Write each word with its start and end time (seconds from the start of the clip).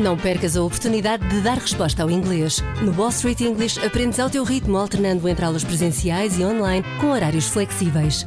Não 0.00 0.16
percas 0.16 0.56
a 0.56 0.62
oportunidade 0.62 1.26
de 1.28 1.40
dar 1.40 1.58
resposta 1.58 2.02
ao 2.02 2.10
inglês. 2.10 2.62
No 2.82 2.92
Wall 2.92 3.08
Street 3.10 3.40
English 3.40 3.78
aprendes 3.84 4.20
ao 4.20 4.28
teu 4.28 4.44
ritmo, 4.44 4.76
alternando 4.76 5.28
entre 5.28 5.44
aulas 5.44 5.64
presenciais 5.64 6.38
e 6.38 6.44
online, 6.44 6.84
com 7.00 7.10
horários 7.10 7.48
flexíveis. 7.48 8.26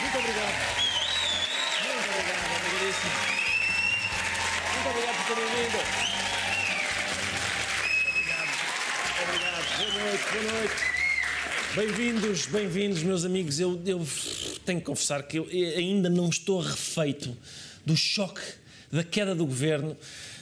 Muito 0.00 0.18
obrigado. 0.18 0.54
Muito 1.82 2.10
obrigado, 2.10 2.56
obrigadíssimo. 2.56 3.43
Muito 4.84 4.98
obrigado 4.98 5.16
por 5.16 5.34
terem 5.34 5.48
vindo. 5.48 5.78
Obrigado, 8.10 8.50
obrigado. 9.22 9.64
Boa 9.78 10.04
noite, 10.04 10.24
boa 10.30 10.44
noite. 10.52 10.74
Bem-vindos, 11.74 12.46
bem-vindos, 12.46 13.02
meus 13.02 13.24
amigos. 13.24 13.58
Eu, 13.58 13.80
eu 13.86 14.06
tenho 14.66 14.80
que 14.80 14.84
confessar 14.84 15.22
que 15.22 15.38
eu 15.38 15.48
ainda 15.74 16.10
não 16.10 16.28
estou 16.28 16.60
refeito 16.60 17.34
do 17.86 17.96
choque 17.96 18.42
da 18.92 19.02
queda 19.02 19.34
do 19.34 19.46
governo. 19.46 19.96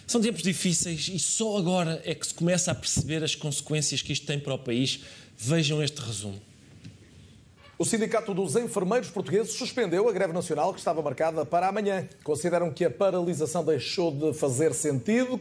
São 0.08 0.20
tempos 0.20 0.42
difíceis 0.42 1.06
e 1.06 1.20
só 1.20 1.56
agora 1.56 2.02
é 2.04 2.12
que 2.12 2.26
se 2.26 2.34
começa 2.34 2.72
a 2.72 2.74
perceber 2.74 3.22
as 3.22 3.36
consequências 3.36 4.02
que 4.02 4.12
isto 4.12 4.26
tem 4.26 4.40
para 4.40 4.54
o 4.54 4.58
país. 4.58 4.98
Vejam 5.38 5.80
este 5.80 6.00
resumo. 6.00 6.42
O 7.78 7.86
Sindicato 7.86 8.34
dos 8.34 8.54
Enfermeiros 8.54 9.10
Portugueses 9.10 9.54
suspendeu 9.54 10.06
a 10.06 10.12
greve 10.12 10.32
nacional 10.32 10.74
que 10.74 10.78
estava 10.78 11.00
marcada 11.00 11.44
para 11.46 11.68
amanhã. 11.68 12.06
Consideram 12.22 12.70
que 12.70 12.84
a 12.84 12.90
paralisação 12.90 13.64
deixou 13.64 14.12
de 14.12 14.34
fazer 14.34 14.74
sentido. 14.74 15.40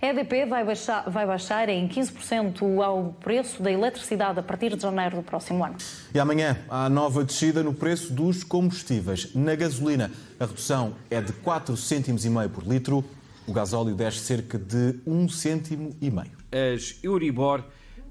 A 0.00 0.08
EDP 0.08 0.44
vai 0.46 0.64
baixar, 0.64 1.08
vai 1.08 1.24
baixar 1.24 1.68
em 1.68 1.88
15% 1.88 2.82
ao 2.82 3.12
preço 3.20 3.62
da 3.62 3.70
eletricidade 3.70 4.40
a 4.40 4.42
partir 4.42 4.74
de 4.74 4.82
janeiro 4.82 5.16
do 5.16 5.22
próximo 5.22 5.64
ano. 5.64 5.76
E 6.12 6.18
amanhã 6.18 6.58
há 6.68 6.88
nova 6.88 7.24
descida 7.24 7.62
no 7.62 7.72
preço 7.72 8.12
dos 8.12 8.42
combustíveis. 8.42 9.32
Na 9.32 9.54
gasolina, 9.54 10.10
a 10.40 10.44
redução 10.44 10.96
é 11.08 11.20
de 11.20 11.32
4 11.32 11.76
cêntimos 11.76 12.24
e 12.24 12.30
meio 12.30 12.50
por 12.50 12.66
litro. 12.66 13.04
O 13.46 13.52
gasóleo 13.52 13.94
desce 13.94 14.18
cerca 14.18 14.58
de 14.58 14.98
1 15.06 15.28
cêntimo 15.28 15.96
e 16.00 16.10
meio. 16.10 16.32
As 16.50 16.98
Euribor 17.02 17.62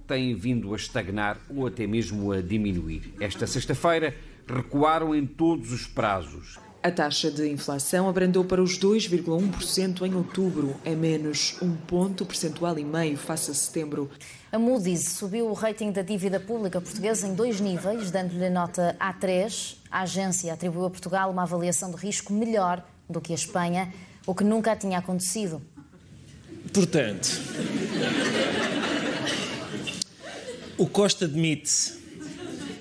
têm 0.08 0.36
vindo 0.36 0.74
a 0.74 0.76
estagnar 0.76 1.38
ou 1.50 1.68
até 1.68 1.88
mesmo 1.88 2.32
a 2.32 2.42
diminuir. 2.42 3.14
Esta 3.20 3.48
sexta-feira 3.48 4.16
recuaram 4.48 5.16
em 5.16 5.26
todos 5.26 5.72
os 5.72 5.88
prazos. 5.88 6.60
A 6.84 6.90
taxa 6.90 7.30
de 7.30 7.48
inflação 7.48 8.10
abrandou 8.10 8.44
para 8.44 8.62
os 8.62 8.80
2,1% 8.80 10.02
em 10.02 10.16
outubro, 10.16 10.76
é 10.84 10.96
menos 10.96 11.56
um 11.62 11.76
ponto 11.76 12.26
percentual 12.26 12.78
e 12.80 12.84
meio 12.84 13.16
face 13.18 13.52
a 13.52 13.54
setembro. 13.54 14.10
A 14.52 14.58
Moody's 14.58 15.10
subiu 15.10 15.48
o 15.48 15.54
rating 15.54 15.92
da 15.92 16.02
dívida 16.02 16.40
pública 16.40 16.82
portuguesa 16.82 17.28
em 17.28 17.36
dois 17.36 17.62
níveis, 17.62 18.10
dando-lhe 18.10 18.50
nota 18.50 18.98
A3. 19.00 19.76
A 19.92 20.02
agência 20.02 20.52
atribuiu 20.52 20.88
a 20.88 20.90
Portugal 20.90 21.30
uma 21.30 21.44
avaliação 21.44 21.92
de 21.92 21.98
risco 21.98 22.34
melhor 22.34 22.84
do 23.08 23.22
que 23.22 23.32
a 23.32 23.36
Espanha, 23.36 23.94
o 24.26 24.34
que 24.34 24.44
nunca 24.44 24.76
tinha 24.76 24.98
acontecido. 24.98 25.62
Portanto, 26.74 27.30
o 30.82 30.88
Costa 30.88 31.28
demite-se 31.28 31.94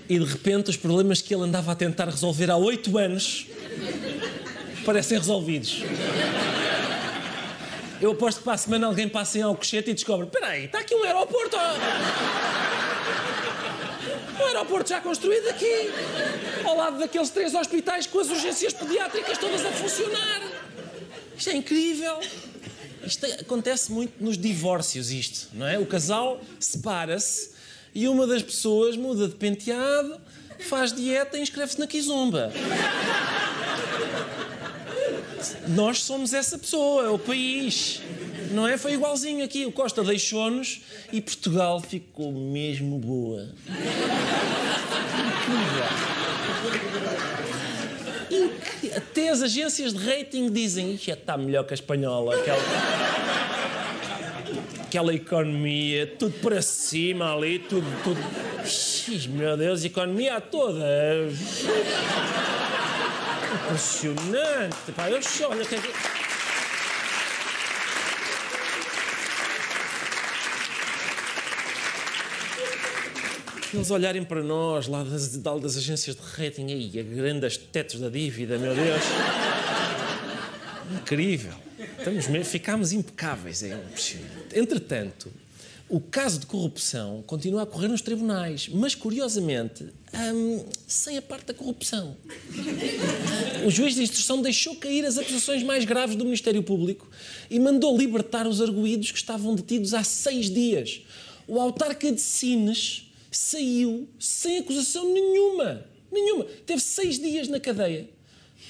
e 0.09 0.19
de 0.19 0.25
repente 0.25 0.71
os 0.71 0.77
problemas 0.78 1.21
que 1.21 1.34
ele 1.34 1.43
andava 1.43 1.71
a 1.72 1.75
tentar 1.75 2.06
resolver 2.06 2.50
há 2.50 2.56
oito 2.56 2.97
anos 2.97 3.47
parecem 4.87 5.19
resolvidos. 5.19 5.83
Eu 8.00 8.12
aposto 8.12 8.38
que 8.38 8.44
para 8.44 8.55
a 8.55 8.56
semana 8.56 8.87
alguém 8.87 9.06
passa 9.06 9.37
em 9.37 9.43
Alcochete 9.43 9.91
e 9.91 9.94
descobre: 9.94 10.25
espera 10.25 10.47
aí, 10.47 10.65
está 10.65 10.78
aqui 10.78 10.94
um 10.94 11.05
aeroporto. 11.05 11.56
Um 14.41 14.47
aeroporto 14.47 14.88
já 14.88 15.03
construído 15.03 15.49
aqui, 15.49 15.91
ao 16.65 16.78
lado 16.78 16.99
daqueles 16.99 17.28
três 17.28 17.55
hospitais 17.55 18.06
com 18.06 18.19
as 18.19 18.31
urgências 18.31 18.72
pediátricas 18.72 19.37
todas 19.37 19.62
a 19.62 19.71
funcionar. 19.72 20.41
Isto 21.37 21.50
é 21.50 21.55
incrível. 21.55 22.19
Isto 23.05 23.27
acontece 23.27 23.93
muito 23.93 24.25
nos 24.25 24.38
divórcios, 24.38 25.11
isto, 25.11 25.49
não 25.53 25.67
é? 25.67 25.78
O 25.78 25.84
casal 25.84 26.41
separa-se 26.59 27.59
e 27.94 28.08
uma 28.08 28.26
das 28.26 28.42
pessoas 28.42 28.96
muda 28.96 29.26
de 29.28 29.34
penteado, 29.34 30.20
faz 30.68 30.92
dieta 30.92 31.38
e 31.38 31.42
inscreve-se 31.42 31.78
na 31.78 31.86
Kizomba. 31.86 32.52
Nós 35.68 36.02
somos 36.02 36.32
essa 36.34 36.58
pessoa, 36.58 37.04
é 37.06 37.08
o 37.08 37.18
país. 37.18 38.00
Não 38.52 38.66
é? 38.66 38.76
Foi 38.76 38.92
igualzinho 38.94 39.44
aqui. 39.44 39.64
O 39.64 39.72
Costa 39.72 40.02
deixou-nos 40.02 40.82
e 41.12 41.20
Portugal 41.20 41.80
ficou 41.80 42.32
mesmo 42.32 42.98
boa. 42.98 43.48
Incrível. 45.30 45.84
Inc- 48.30 48.96
Até 48.96 49.28
as 49.30 49.42
agências 49.42 49.92
de 49.94 49.98
rating 50.04 50.50
dizem 50.50 50.94
isto 50.94 51.06
já 51.06 51.14
está 51.14 51.36
melhor 51.36 51.64
que 51.64 51.72
a 51.72 51.76
espanhola. 51.76 52.34
Aquela, 52.36 52.58
aquela 54.90 55.14
economia, 55.14 56.04
tudo 56.18 56.36
para 56.40 56.60
cima 56.60 57.32
ali, 57.32 57.60
tudo. 57.60 57.86
tudo... 58.02 58.20
Ixi, 58.64 59.28
meu 59.28 59.56
Deus, 59.56 59.84
economia 59.84 60.40
toda. 60.40 60.84
Impressionante. 63.54 64.92
Pá, 64.96 65.08
eu 65.08 65.22
só, 65.22 65.50
Eles 73.72 73.90
olharem 73.92 74.24
para 74.24 74.42
nós 74.42 74.88
lá 74.88 75.04
das, 75.04 75.36
das 75.36 75.76
agências 75.76 76.16
de 76.16 76.22
rating, 76.22 76.72
aí, 76.72 76.98
a 76.98 77.02
grandes 77.04 77.56
tetos 77.56 78.00
da 78.00 78.08
dívida, 78.08 78.58
meu 78.58 78.74
Deus. 78.74 79.02
Incrível. 81.00 81.69
Estamos 82.00 82.28
mesmo, 82.28 82.44
ficámos 82.47 82.93
impecáveis, 82.93 83.62
é 83.62 83.75
impressionante. 83.75 84.55
Entretanto, 84.55 85.31
o 85.87 86.00
caso 86.00 86.41
de 86.41 86.47
corrupção 86.47 87.22
continua 87.27 87.65
a 87.65 87.66
correr 87.66 87.88
nos 87.88 88.00
tribunais, 88.00 88.69
mas 88.69 88.94
curiosamente, 88.94 89.84
hum, 90.34 90.65
sem 90.87 91.19
a 91.19 91.22
parte 91.22 91.49
da 91.49 91.55
corrupção. 91.55 92.16
O 93.66 93.71
juiz 93.71 93.97
de 93.97 94.03
instrução 94.03 94.41
deixou 94.41 94.77
cair 94.77 95.05
as 95.05 95.19
acusações 95.19 95.62
mais 95.62 95.84
graves 95.84 96.16
do 96.16 96.25
Ministério 96.25 96.62
Público 96.62 97.06
e 97.50 97.61
mandou 97.61 97.99
libertar 97.99 98.47
os 98.47 98.62
arguídos 98.62 99.11
que 99.11 99.19
estavam 99.19 99.55
detidos 99.55 99.93
há 99.93 100.03
seis 100.03 100.49
dias. 100.49 101.03
O 101.47 101.61
autarca 101.61 102.11
de 102.11 102.21
Sines 102.22 103.12
saiu 103.31 104.09
sem 104.19 104.56
acusação 104.56 105.12
nenhuma. 105.12 105.84
Nenhuma. 106.11 106.47
Teve 106.65 106.81
seis 106.81 107.19
dias 107.19 107.47
na 107.47 107.61
cadeia. 107.61 108.09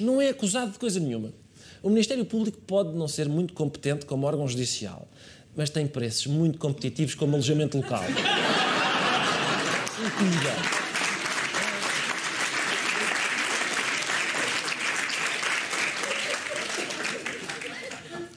Não 0.01 0.21
é 0.21 0.31
acusado 0.31 0.73
de 0.73 0.81
coisa 0.81 0.99
nenhuma. 0.99 1.33
O 1.83 1.89
Ministério 1.89 2.27
Público 2.27 2.59
pode 2.67 2.95
não 2.95 3.09
ser 3.09 3.27
muito 3.27 3.55
competente 3.55 4.05
como 4.05 4.27
órgão 4.27 4.47
judicial, 4.47 5.09
mas 5.57 5.71
tem 5.71 5.87
preços 5.87 6.27
muito 6.27 6.59
competitivos 6.59 7.15
como 7.15 7.33
alojamento 7.35 7.79
local. 7.79 8.05
Incrível. 10.07 10.53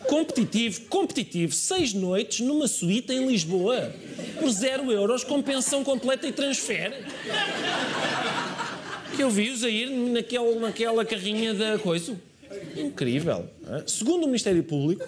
Competitivo, 0.08 0.82
competitivo. 0.88 1.54
Seis 1.54 1.94
noites 1.94 2.40
numa 2.40 2.68
suíte 2.68 3.12
em 3.12 3.28
Lisboa. 3.28 3.94
Por 4.40 4.50
zero 4.52 4.90
euros, 4.90 5.26
com 5.26 5.42
pensão 5.42 5.84
completa 5.84 6.26
e 6.26 6.32
transfer. 6.32 7.06
Eu 9.20 9.30
vi-os 9.30 9.66
a 9.66 9.70
ir 9.70 9.90
naquela 9.90 11.04
carrinha 11.04 11.54
da 11.54 11.78
coisa. 11.78 12.18
Incrível. 12.76 13.50
hã? 13.68 13.84
Segundo 13.88 14.24
o 14.24 14.28
Ministério 14.28 14.64
Público, 14.64 15.06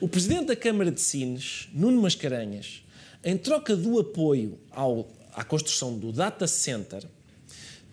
o 0.00 0.08
Presidente 0.08 0.46
da 0.46 0.56
Câmara 0.56 0.90
de 0.90 1.00
Sines, 1.00 1.68
Nuno 1.72 2.00
Mascarenhas, 2.02 2.82
em 3.24 3.36
troca 3.36 3.74
do 3.76 3.98
apoio 3.98 4.58
ao- 4.70 5.08
à 5.34 5.44
construção 5.44 5.98
do 5.98 6.12
data 6.12 6.46
center, 6.46 7.04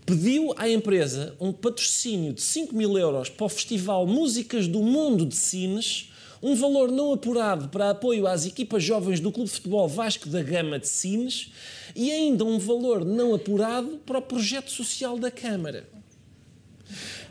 pediu 0.05 0.53
à 0.57 0.69
empresa 0.69 1.35
um 1.39 1.51
patrocínio 1.51 2.31
de 2.33 2.41
5 2.41 2.75
mil 2.75 2.97
euros 2.97 3.27
para 3.29 3.45
o 3.45 3.49
Festival 3.49 4.05
Músicas 4.05 4.67
do 4.67 4.81
Mundo 4.83 5.25
de 5.25 5.35
Sines, 5.35 6.11
um 6.43 6.53
valor 6.55 6.91
não 6.91 7.11
apurado 7.11 7.69
para 7.69 7.89
apoio 7.89 8.27
às 8.27 8.45
equipas 8.45 8.83
jovens 8.83 9.19
do 9.19 9.31
Clube 9.31 9.49
de 9.49 9.55
Futebol 9.55 9.87
Vasco 9.87 10.29
da 10.29 10.43
Gama 10.43 10.77
de 10.77 10.87
Sines 10.87 11.51
e 11.95 12.11
ainda 12.11 12.45
um 12.45 12.59
valor 12.59 13.03
não 13.03 13.33
apurado 13.33 13.99
para 14.05 14.19
o 14.19 14.21
projeto 14.21 14.69
social 14.69 15.17
da 15.17 15.31
Câmara. 15.31 15.89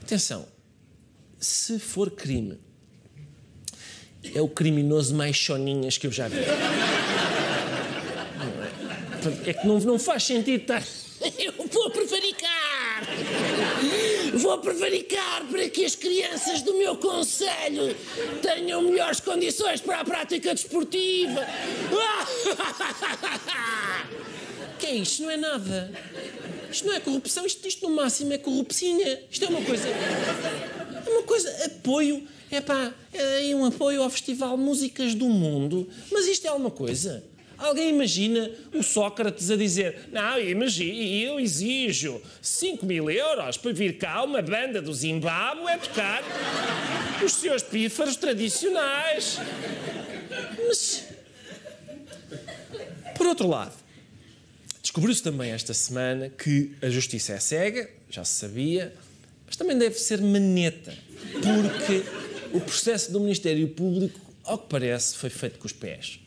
Atenção, 0.03 0.47
se 1.45 1.79
for 1.79 2.11
crime, 2.11 2.59
é 4.35 4.41
o 4.41 4.49
criminoso 4.49 5.15
mais 5.15 5.37
choninhas 5.37 5.99
que 5.99 6.07
eu 6.07 6.11
já 6.11 6.27
vi. 6.27 6.39
É 9.47 9.53
que 9.53 9.67
não, 9.67 9.79
não 9.81 9.99
faz 9.99 10.25
sentido 10.25 10.63
estar. 10.63 10.83
Eu 11.39 11.53
vou 11.71 11.91
prevaricar! 11.91 13.07
Vou 14.35 14.59
prevaricar 14.59 15.45
para 15.51 15.69
que 15.69 15.85
as 15.85 15.95
crianças 15.95 16.63
do 16.63 16.75
meu 16.75 16.97
conselho 16.97 17.95
tenham 18.43 18.83
melhores 18.83 19.21
condições 19.21 19.81
para 19.81 20.01
a 20.01 20.05
prática 20.05 20.55
desportiva. 20.55 21.47
Que 24.79 24.87
é 24.87 24.95
isto? 24.97 25.23
Não 25.23 25.31
é 25.31 25.37
nada. 25.37 25.91
Isto 26.71 26.89
não 26.89 26.95
é 26.95 27.01
corrupção, 27.01 27.47
isto, 27.47 27.67
isto 27.67 27.89
no 27.89 27.95
máximo 27.95 28.33
é 28.33 28.39
corrupcinha. 28.39 29.23
Isto 29.31 29.45
é 29.47 29.49
uma 29.49 29.63
coisa. 29.63 29.89
É 31.07 31.11
uma 31.11 31.23
coisa. 31.23 31.51
Apoio. 31.65 32.27
É 32.51 32.61
pá, 32.61 32.93
é 33.13 33.55
um 33.55 33.65
apoio 33.65 34.03
ao 34.03 34.11
Festival 34.11 34.57
Músicas 34.57 35.15
do 35.15 35.27
Mundo. 35.27 35.89
Mas 36.13 36.27
isto 36.27 36.47
é 36.47 36.51
alguma 36.51 36.71
coisa. 36.71 37.25
Alguém 37.57 37.91
imagina 37.91 38.51
o 38.73 38.83
Sócrates 38.83 39.51
a 39.51 39.57
dizer: 39.57 40.09
Não, 40.13 40.39
eu 40.39 41.41
exijo 41.41 42.21
5 42.43 42.85
mil 42.85 43.11
euros 43.11 43.57
para 43.57 43.73
vir 43.73 43.97
cá 43.97 44.23
uma 44.23 44.43
banda 44.43 44.83
do 44.83 44.93
Zimbábue 44.93 45.71
a 45.71 45.79
tocar 45.79 46.23
os 47.25 47.33
seus 47.33 47.63
pífaros 47.63 48.17
tradicionais. 48.17 49.39
Mas. 50.67 51.05
Por 53.17 53.27
outro 53.29 53.47
lado, 53.49 53.73
descobriu-se 54.83 55.23
também 55.23 55.53
esta 55.53 55.73
semana 55.73 56.29
que 56.29 56.73
a 56.83 56.91
justiça 56.91 57.35
é 57.35 57.39
cega, 57.39 57.89
já 58.11 58.25
se 58.25 58.35
sabia, 58.35 58.93
mas 59.55 59.57
também 59.57 59.79
deve 59.79 59.97
ser 59.97 60.21
maneta, 60.21 60.93
porque 61.33 62.03
o 62.53 62.61
processo 62.61 63.13
do 63.13 63.21
Ministério 63.21 63.69
Público 63.69 64.19
ao 64.43 64.59
que 64.59 64.69
parece, 64.69 65.17
foi 65.17 65.31
feito 65.31 65.59
com 65.59 65.65
os 65.65 65.73
pés. 65.73 66.21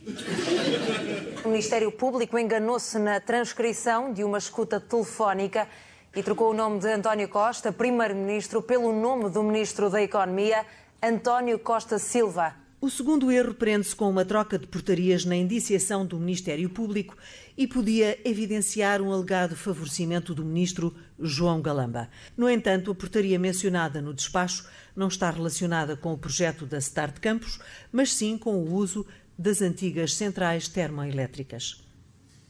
O 1.46 1.50
Ministério 1.50 1.92
Público 1.92 2.40
enganou-se 2.40 2.98
na 2.98 3.20
transcrição 3.20 4.12
de 4.12 4.24
uma 4.24 4.40
escuta 4.40 4.80
telefónica 4.80 5.68
e 6.16 6.24
trocou 6.24 6.50
o 6.50 6.54
nome 6.54 6.80
de 6.80 6.88
António 6.88 7.28
Costa, 7.28 7.72
primeiro-ministro, 7.72 8.60
pelo 8.60 8.92
nome 8.92 9.30
do 9.30 9.44
ministro 9.44 9.88
da 9.88 10.02
Economia, 10.02 10.66
António 11.04 11.60
Costa 11.60 12.00
Silva. 12.00 12.56
O 12.80 12.92
segundo 12.92 13.32
erro 13.32 13.56
prende-se 13.56 13.96
com 13.96 14.08
uma 14.08 14.24
troca 14.24 14.60
de 14.60 14.68
portarias 14.68 15.26
na 15.26 15.36
indiciação 15.36 16.06
do 16.06 16.20
Ministério 16.20 16.70
Público 16.70 17.18
e 17.58 17.66
podia 17.66 18.20
evidenciar 18.24 19.02
um 19.02 19.12
alegado 19.12 19.56
favorecimento 19.56 20.32
do 20.36 20.46
ministro 20.46 20.96
João 21.20 21.60
Galamba. 21.60 22.08
No 22.38 22.48
entanto, 22.48 22.92
a 22.92 22.96
portaria 22.96 23.40
mencionada 23.40 24.00
no 24.00 24.14
despacho 24.14 24.68
não 24.96 25.08
está 25.08 25.32
relacionada 25.32 25.98
com 25.98 26.14
o 26.14 26.18
projeto 26.20 26.68
da 26.68 26.78
Start 26.78 27.18
Campos, 27.20 27.60
mas 27.92 28.14
sim 28.14 28.38
com 28.38 28.58
o 28.58 28.72
uso 28.72 29.08
das 29.36 29.60
antigas 29.64 30.14
centrais 30.14 30.68
termoelétricas. 30.68 31.87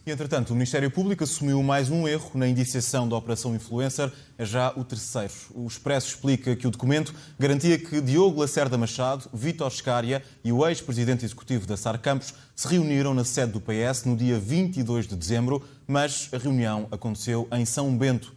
E, 0.07 0.11
entretanto, 0.11 0.51
o 0.51 0.53
Ministério 0.53 0.89
Público 0.89 1.25
assumiu 1.25 1.61
mais 1.61 1.89
um 1.89 2.07
erro 2.07 2.31
na 2.35 2.47
indiciação 2.47 3.09
da 3.09 3.17
Operação 3.17 3.53
Influencer, 3.53 4.09
é 4.37 4.45
já 4.45 4.71
o 4.77 4.81
terceiro. 4.81 5.33
O 5.53 5.67
Expresso 5.67 6.07
explica 6.07 6.55
que 6.55 6.65
o 6.65 6.71
documento 6.71 7.13
garantia 7.37 7.77
que 7.77 7.99
Diogo 7.99 8.39
Lacerda 8.39 8.77
Machado, 8.77 9.29
Vítor 9.33 9.69
Scária 9.69 10.23
e 10.45 10.51
o 10.53 10.65
ex-presidente 10.65 11.25
executivo 11.25 11.67
da 11.67 11.75
SAR 11.75 11.99
Campos 11.99 12.33
se 12.55 12.69
reuniram 12.69 13.13
na 13.13 13.25
sede 13.25 13.51
do 13.51 13.59
PS 13.59 14.05
no 14.05 14.15
dia 14.15 14.39
22 14.39 15.09
de 15.09 15.15
dezembro, 15.17 15.61
mas 15.85 16.29
a 16.31 16.37
reunião 16.37 16.87
aconteceu 16.89 17.45
em 17.51 17.65
São 17.65 17.93
Bento. 17.97 18.33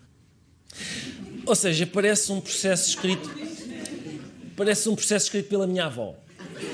Ou 1.46 1.55
seja, 1.55 1.87
parece 1.87 2.32
um 2.32 2.40
processo 2.40 2.88
escrito. 2.88 3.31
Parece 4.56 4.88
um 4.88 4.96
processo 4.96 5.26
escrito 5.26 5.49
pela 5.49 5.69
minha 5.69 5.87
avó. 5.87 6.16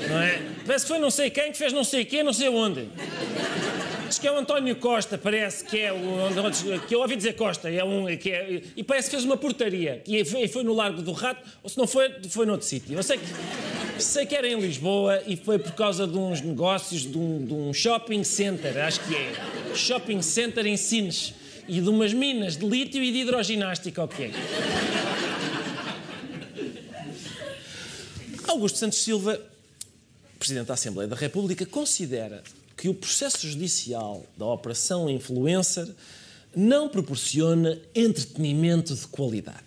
Não 0.09 0.19
é? 0.19 0.41
Parece 0.65 0.85
que 0.85 0.89
foi 0.89 0.99
não 0.99 1.11
sei 1.11 1.29
quem 1.29 1.51
que 1.51 1.57
fez 1.59 1.71
não 1.71 1.83
sei 1.83 2.03
quê, 2.03 2.23
não 2.23 2.33
sei 2.33 2.49
onde. 2.49 2.89
Diz 4.07 4.19
que 4.19 4.27
é 4.27 4.31
o 4.31 4.37
António 4.37 4.75
Costa, 4.77 5.17
parece 5.17 5.65
que 5.65 5.79
é 5.79 5.91
o. 5.91 5.97
que 6.87 6.95
eu 6.95 7.01
ouvi 7.01 7.15
dizer 7.17 7.33
Costa, 7.33 7.69
é 7.69 7.83
um. 7.83 8.05
Que 8.17 8.31
é, 8.31 8.61
e 8.75 8.83
parece 8.83 9.09
que 9.09 9.15
fez 9.15 9.25
uma 9.25 9.35
portaria. 9.35 10.01
E 10.07 10.23
foi, 10.23 10.63
no 10.63 10.73
Largo 10.73 11.01
do 11.01 11.11
Rato, 11.11 11.47
ou 11.61 11.69
se 11.69 11.77
não 11.77 11.85
foi, 11.85 12.09
foi 12.29 12.45
noutro 12.45 12.65
sítio. 12.65 12.95
Eu 12.95 13.03
sei 13.03 13.17
que, 13.17 14.01
sei 14.01 14.25
que 14.25 14.33
era 14.35 14.47
em 14.47 14.59
Lisboa 14.59 15.21
e 15.27 15.35
foi 15.35 15.59
por 15.59 15.73
causa 15.73 16.07
de 16.07 16.17
uns 16.17 16.39
negócios 16.39 17.01
de 17.01 17.17
um, 17.17 17.45
de 17.45 17.53
um 17.53 17.73
shopping 17.73 18.23
center, 18.23 18.77
acho 18.77 19.01
que 19.01 19.13
é. 19.13 19.33
Shopping 19.75 20.21
center 20.21 20.65
em 20.65 20.77
Sines. 20.77 21.33
E 21.67 21.81
de 21.81 21.89
umas 21.89 22.13
minas 22.13 22.55
de 22.55 22.65
lítio 22.65 23.03
e 23.03 23.11
de 23.11 23.17
hidroginástica, 23.19 24.01
ok. 24.01 24.33
Augusto 28.47 28.77
Santos 28.77 29.03
Silva, 29.03 29.37
Presidente 30.39 30.67
da 30.67 30.75
Assembleia 30.75 31.09
da 31.09 31.15
República, 31.17 31.65
considera 31.65 32.41
que 32.77 32.87
o 32.87 32.93
processo 32.93 33.47
judicial 33.47 34.23
da 34.37 34.45
Operação 34.45 35.09
Influencer 35.09 35.93
não 36.55 36.87
proporciona 36.87 37.77
entretenimento 37.93 38.95
de 38.95 39.07
qualidade. 39.07 39.65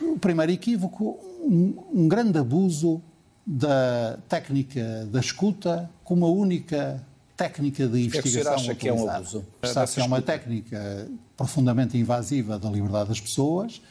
O 0.00 0.18
primeiro 0.18 0.50
equívoco, 0.50 1.18
um, 1.42 1.84
um 1.92 2.08
grande 2.08 2.38
abuso 2.38 3.02
da 3.46 4.18
técnica 4.28 5.06
da 5.10 5.20
escuta 5.20 5.90
como 6.02 6.24
a 6.24 6.30
única 6.30 7.04
técnica 7.36 7.86
de 7.86 8.04
investigação 8.04 8.54
é 8.54 8.56
que 8.56 8.62
acha 8.62 8.74
que 8.74 8.88
é 8.88 8.92
um 8.92 9.08
abuso? 9.08 9.44
Sabe 9.62 9.92
que 9.92 10.00
é 10.00 10.04
uma 10.04 10.22
técnica 10.22 11.08
profundamente 11.36 11.98
invasiva 11.98 12.58
da 12.58 12.70
liberdade 12.70 13.10
das 13.10 13.20
pessoas, 13.20 13.82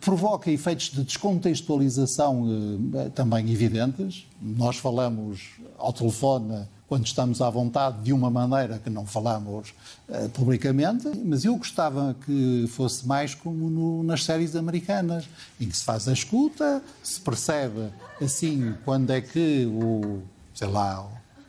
provoca 0.00 0.50
efeitos 0.50 0.90
de 0.90 1.02
descontextualização 1.02 2.46
eh, 2.94 3.08
também 3.10 3.50
evidentes. 3.50 4.26
Nós 4.40 4.76
falamos 4.76 5.40
ao 5.78 5.92
telefone 5.92 6.66
quando 6.88 7.06
estamos 7.06 7.42
à 7.42 7.50
vontade 7.50 8.02
de 8.02 8.12
uma 8.12 8.30
maneira 8.30 8.78
que 8.78 8.88
não 8.88 9.04
falamos 9.04 9.74
uh, 10.08 10.28
publicamente, 10.30 11.06
mas 11.22 11.44
eu 11.44 11.54
gostava 11.54 12.16
que 12.24 12.64
fosse 12.68 13.06
mais 13.06 13.34
como 13.34 13.68
no, 13.68 14.02
nas 14.02 14.24
séries 14.24 14.56
americanas, 14.56 15.28
em 15.60 15.68
que 15.68 15.76
se 15.76 15.84
faz 15.84 16.08
a 16.08 16.14
escuta, 16.14 16.82
se 17.02 17.20
percebe 17.20 17.90
assim 18.22 18.74
quando 18.86 19.10
é 19.10 19.20
que 19.20 19.66
o, 19.66 20.22
sei 20.54 20.68
lá, 20.68 21.06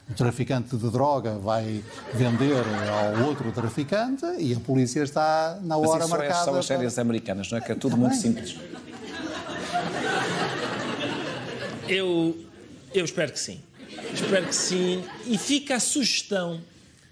o 0.09 0.13
traficante 0.13 0.75
de 0.75 0.89
droga 0.89 1.37
vai 1.37 1.83
vender 2.13 2.63
ao 2.89 3.27
outro 3.27 3.51
traficante 3.51 4.25
e 4.39 4.53
a 4.55 4.59
polícia 4.59 5.03
está 5.03 5.59
na 5.61 5.77
hora 5.77 5.89
Mas 5.89 5.99
isso 6.01 6.09
marcada. 6.09 6.41
É 6.41 6.43
só 6.45 6.59
as 6.59 6.65
séries 6.65 6.93
para... 6.93 7.01
americanas, 7.03 7.51
não 7.51 7.57
é? 7.59 7.61
Que 7.61 7.71
é 7.71 7.75
tudo 7.75 7.95
muito 7.95 8.15
simples. 8.15 8.55
Eu, 11.87 12.37
eu 12.93 13.05
espero 13.05 13.31
que 13.31 13.39
sim. 13.39 13.61
Espero 14.13 14.47
que 14.47 14.55
sim. 14.55 15.03
E 15.25 15.37
fica 15.37 15.75
a 15.75 15.79
sugestão 15.79 16.59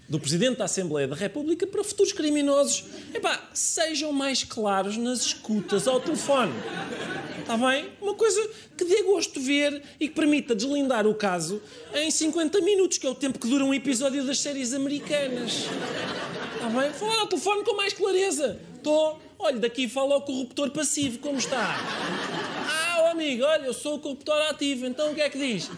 do 0.08 0.18
Presidente 0.18 0.58
da 0.58 0.64
Assembleia 0.64 1.06
da 1.06 1.14
República 1.14 1.66
para 1.66 1.84
futuros 1.84 2.12
criminosos. 2.12 2.84
Epá, 3.14 3.48
sejam 3.52 4.12
mais 4.12 4.42
claros 4.42 4.96
nas 4.96 5.20
escutas 5.20 5.86
ao 5.86 6.00
telefone. 6.00 6.52
Está 7.48 7.66
bem? 7.66 7.90
Uma 8.02 8.12
coisa 8.12 8.46
que 8.76 8.84
dê 8.84 9.04
gosto 9.04 9.40
ver 9.40 9.82
e 9.98 10.06
que 10.06 10.14
permita 10.14 10.54
deslindar 10.54 11.06
o 11.06 11.14
caso 11.14 11.62
em 11.94 12.10
50 12.10 12.60
minutos, 12.60 12.98
que 12.98 13.06
é 13.06 13.10
o 13.10 13.14
tempo 13.14 13.38
que 13.38 13.48
dura 13.48 13.64
um 13.64 13.72
episódio 13.72 14.22
das 14.22 14.38
séries 14.38 14.74
americanas. 14.74 15.64
Está 16.52 16.68
bem? 16.68 16.92
Falar 16.92 17.20
ao 17.20 17.26
telefone 17.26 17.64
com 17.64 17.74
mais 17.74 17.94
clareza. 17.94 18.60
Estou. 18.76 19.18
Olha, 19.38 19.56
daqui 19.60 19.88
fala 19.88 20.16
ao 20.16 20.20
corruptor 20.20 20.68
passivo, 20.72 21.20
como 21.20 21.38
está? 21.38 21.74
Ah, 22.68 23.04
oh 23.04 23.06
amigo, 23.12 23.44
olha, 23.44 23.64
eu 23.64 23.72
sou 23.72 23.94
o 23.94 23.98
corruptor 23.98 24.36
ativo, 24.50 24.84
então 24.84 25.12
o 25.12 25.14
que 25.14 25.22
é 25.22 25.30
que 25.30 25.38
diz? 25.38 25.70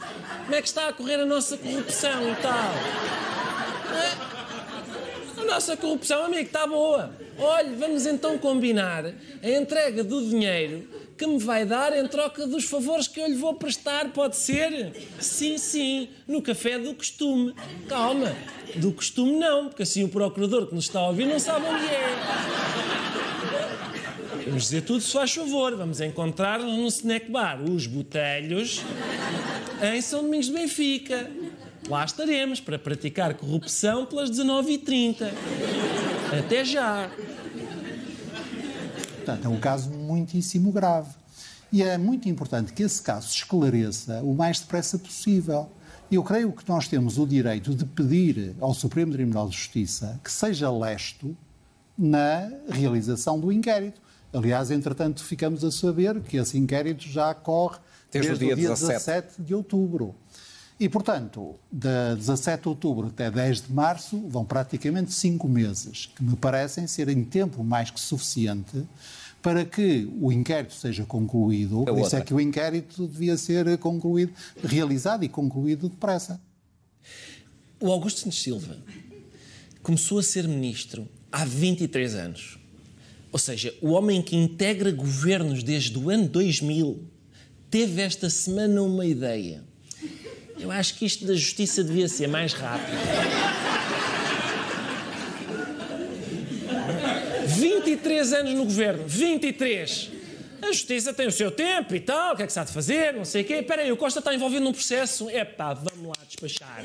Como 0.43 0.55
é 0.57 0.61
que 0.61 0.67
está 0.67 0.89
a 0.89 0.93
correr 0.93 1.21
a 1.21 1.25
nossa 1.25 1.57
corrupção 1.57 2.33
e 2.33 2.35
tal? 2.43 2.75
A 5.41 5.45
nossa 5.45 5.77
corrupção, 5.77 6.25
amigo, 6.25 6.47
está 6.47 6.67
boa. 6.67 7.15
Olha, 7.39 7.71
vamos 7.77 8.07
então 8.07 8.37
combinar 8.39 9.07
a 9.41 9.49
entrega 9.49 10.03
do 10.03 10.21
dinheiro 10.21 11.00
que 11.21 11.27
me 11.27 11.39
vai 11.39 11.67
dar 11.67 11.95
em 11.95 12.09
troca 12.09 12.47
dos 12.47 12.65
favores 12.65 13.07
que 13.07 13.21
eu 13.21 13.27
lhe 13.27 13.37
vou 13.37 13.53
prestar, 13.53 14.09
pode 14.09 14.37
ser? 14.37 14.91
Sim, 15.19 15.59
sim, 15.59 16.09
no 16.27 16.41
café 16.41 16.79
do 16.79 16.95
costume. 16.95 17.55
Calma, 17.87 18.35
do 18.77 18.91
costume 18.91 19.33
não, 19.33 19.69
porque 19.69 19.83
assim 19.83 20.03
o 20.03 20.09
procurador 20.09 20.67
que 20.67 20.75
nos 20.75 20.87
está 20.87 21.01
a 21.01 21.09
ouvir 21.09 21.27
não 21.27 21.39
sabe 21.39 21.67
onde 21.67 21.85
é. 21.85 22.17
Vamos 24.47 24.63
dizer 24.63 24.81
tudo 24.81 25.03
se 25.03 25.13
faz 25.13 25.31
favor. 25.35 25.77
Vamos 25.77 26.01
encontrar-nos 26.01 26.73
no 26.73 26.87
snack 26.87 27.31
bar 27.31 27.63
Os 27.63 27.87
Botelhos, 27.87 28.81
em 29.93 30.01
São 30.01 30.23
Domingos 30.23 30.47
de 30.47 30.55
Benfica. 30.55 31.31
Lá 31.87 32.03
estaremos 32.03 32.61
para 32.61 32.79
praticar 32.79 33.35
corrupção 33.35 34.07
pelas 34.07 34.31
19h30. 34.31 35.31
Até 36.39 36.65
já. 36.65 37.11
Portanto, 39.31 39.45
é 39.45 39.49
um 39.49 39.61
caso 39.61 39.91
muitíssimo 39.91 40.73
grave. 40.73 41.15
E 41.73 41.83
é 41.83 41.97
muito 41.97 42.29
importante 42.29 42.73
que 42.73 42.83
esse 42.83 43.01
caso 43.01 43.29
se 43.29 43.37
esclareça 43.37 44.21
o 44.23 44.35
mais 44.35 44.59
depressa 44.59 44.99
possível. 44.99 45.71
Eu 46.11 46.25
creio 46.25 46.53
que 46.53 46.69
nós 46.69 46.89
temos 46.89 47.17
o 47.17 47.27
direito 47.27 47.73
de 47.75 47.85
pedir 47.85 48.57
ao 48.61 48.75
Supremo 48.75 49.13
Tribunal 49.13 49.49
de 49.49 49.57
Justiça 49.57 50.21
que 50.25 50.33
seja 50.33 50.71
lesto 50.71 51.37
na 51.97 52.51
realização 52.69 53.39
do 53.39 53.53
inquérito. 53.53 54.01
Aliás, 54.33 54.71
entretanto, 54.71 55.23
ficamos 55.23 55.65
a 55.65 55.71
saber 55.71 56.21
que 56.23 56.37
esse 56.37 56.59
inquérito 56.59 57.05
já 57.07 57.33
corre 57.35 57.79
desde, 58.11 58.31
desde 58.31 58.45
o 58.45 58.49
dia, 58.49 58.57
dia 58.57 58.69
17. 58.71 58.93
17 58.93 59.43
de 59.43 59.55
outubro. 59.55 60.15
E, 60.81 60.89
portanto, 60.89 61.57
de 61.71 62.17
17 62.17 62.63
de 62.63 62.69
outubro 62.71 63.09
até 63.09 63.31
10 63.31 63.67
de 63.67 63.73
março 63.73 64.19
vão 64.27 64.47
praticamente 64.47 65.13
cinco 65.13 65.47
meses, 65.47 66.09
que 66.17 66.25
me 66.25 66.35
parecem 66.35 66.87
serem 66.87 67.23
tempo 67.23 67.63
mais 67.63 67.91
que 67.91 68.01
suficiente 68.01 68.83
para 69.43 69.63
que 69.63 70.11
o 70.19 70.33
inquérito 70.33 70.73
seja 70.73 71.05
concluído. 71.05 71.85
Por 71.85 71.99
isso 71.99 72.17
é 72.17 72.23
que 72.23 72.33
o 72.33 72.41
inquérito 72.41 73.07
devia 73.07 73.37
ser 73.37 73.77
concluído, 73.77 74.33
realizado 74.65 75.23
e 75.23 75.29
concluído 75.29 75.91
depressa. 75.91 76.41
O 77.79 77.93
Augusto 77.93 78.21
Santos 78.21 78.43
Silva 78.43 78.79
começou 79.83 80.19
a 80.19 80.23
ser 80.23 80.49
ministro 80.49 81.07
há 81.31 81.45
23 81.45 82.15
anos. 82.15 82.59
Ou 83.31 83.39
seja, 83.39 83.75
o 83.83 83.91
homem 83.91 84.23
que 84.23 84.35
integra 84.35 84.91
governos 84.91 85.63
desde 85.63 85.99
o 85.99 86.09
ano 86.09 86.27
2000 86.27 87.05
teve 87.71 88.01
esta 88.01 88.31
semana 88.31 88.83
uma 88.83 89.05
ideia. 89.05 89.69
Eu 90.61 90.71
acho 90.71 90.95
que 90.95 91.07
isto 91.07 91.25
da 91.25 91.35
justiça 91.35 91.83
devia 91.83 92.07
ser 92.07 92.29
mais 92.29 92.53
rápido. 92.53 92.97
23 97.47 98.33
anos 98.35 98.55
no 98.55 98.65
governo, 98.65 99.05
23. 99.07 100.11
A 100.63 100.67
justiça 100.67 101.15
tem 101.15 101.27
o 101.27 101.33
seu 101.33 101.51
tempo 101.51 101.95
e 101.95 102.01
tal, 102.01 102.35
o 102.35 102.37
que 102.37 102.43
é 102.43 102.47
que 102.47 102.53
se 102.53 102.59
há 102.61 102.65
de 102.65 102.73
fazer, 102.73 103.15
não 103.15 103.25
sei 103.25 103.43
o 103.43 103.45
quê. 103.45 103.55
Espera 103.55 103.83
aí, 103.83 103.91
o 103.91 103.97
Costa 103.97 104.19
está 104.19 104.35
envolvido 104.35 104.63
num 104.63 104.73
processo. 104.73 105.31
É 105.31 105.45
pá, 105.45 105.73
vamos 105.73 106.07
lá 106.07 106.25
despachar. 106.27 106.85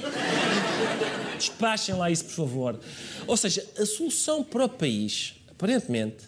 Despachem 1.37 1.95
lá 1.95 2.09
isso, 2.09 2.25
por 2.25 2.33
favor. 2.33 2.79
Ou 3.27 3.35
seja, 3.35 3.65
a 3.77 3.85
solução 3.85 4.43
para 4.43 4.63
o 4.63 4.69
país, 4.69 5.35
aparentemente, 5.51 6.23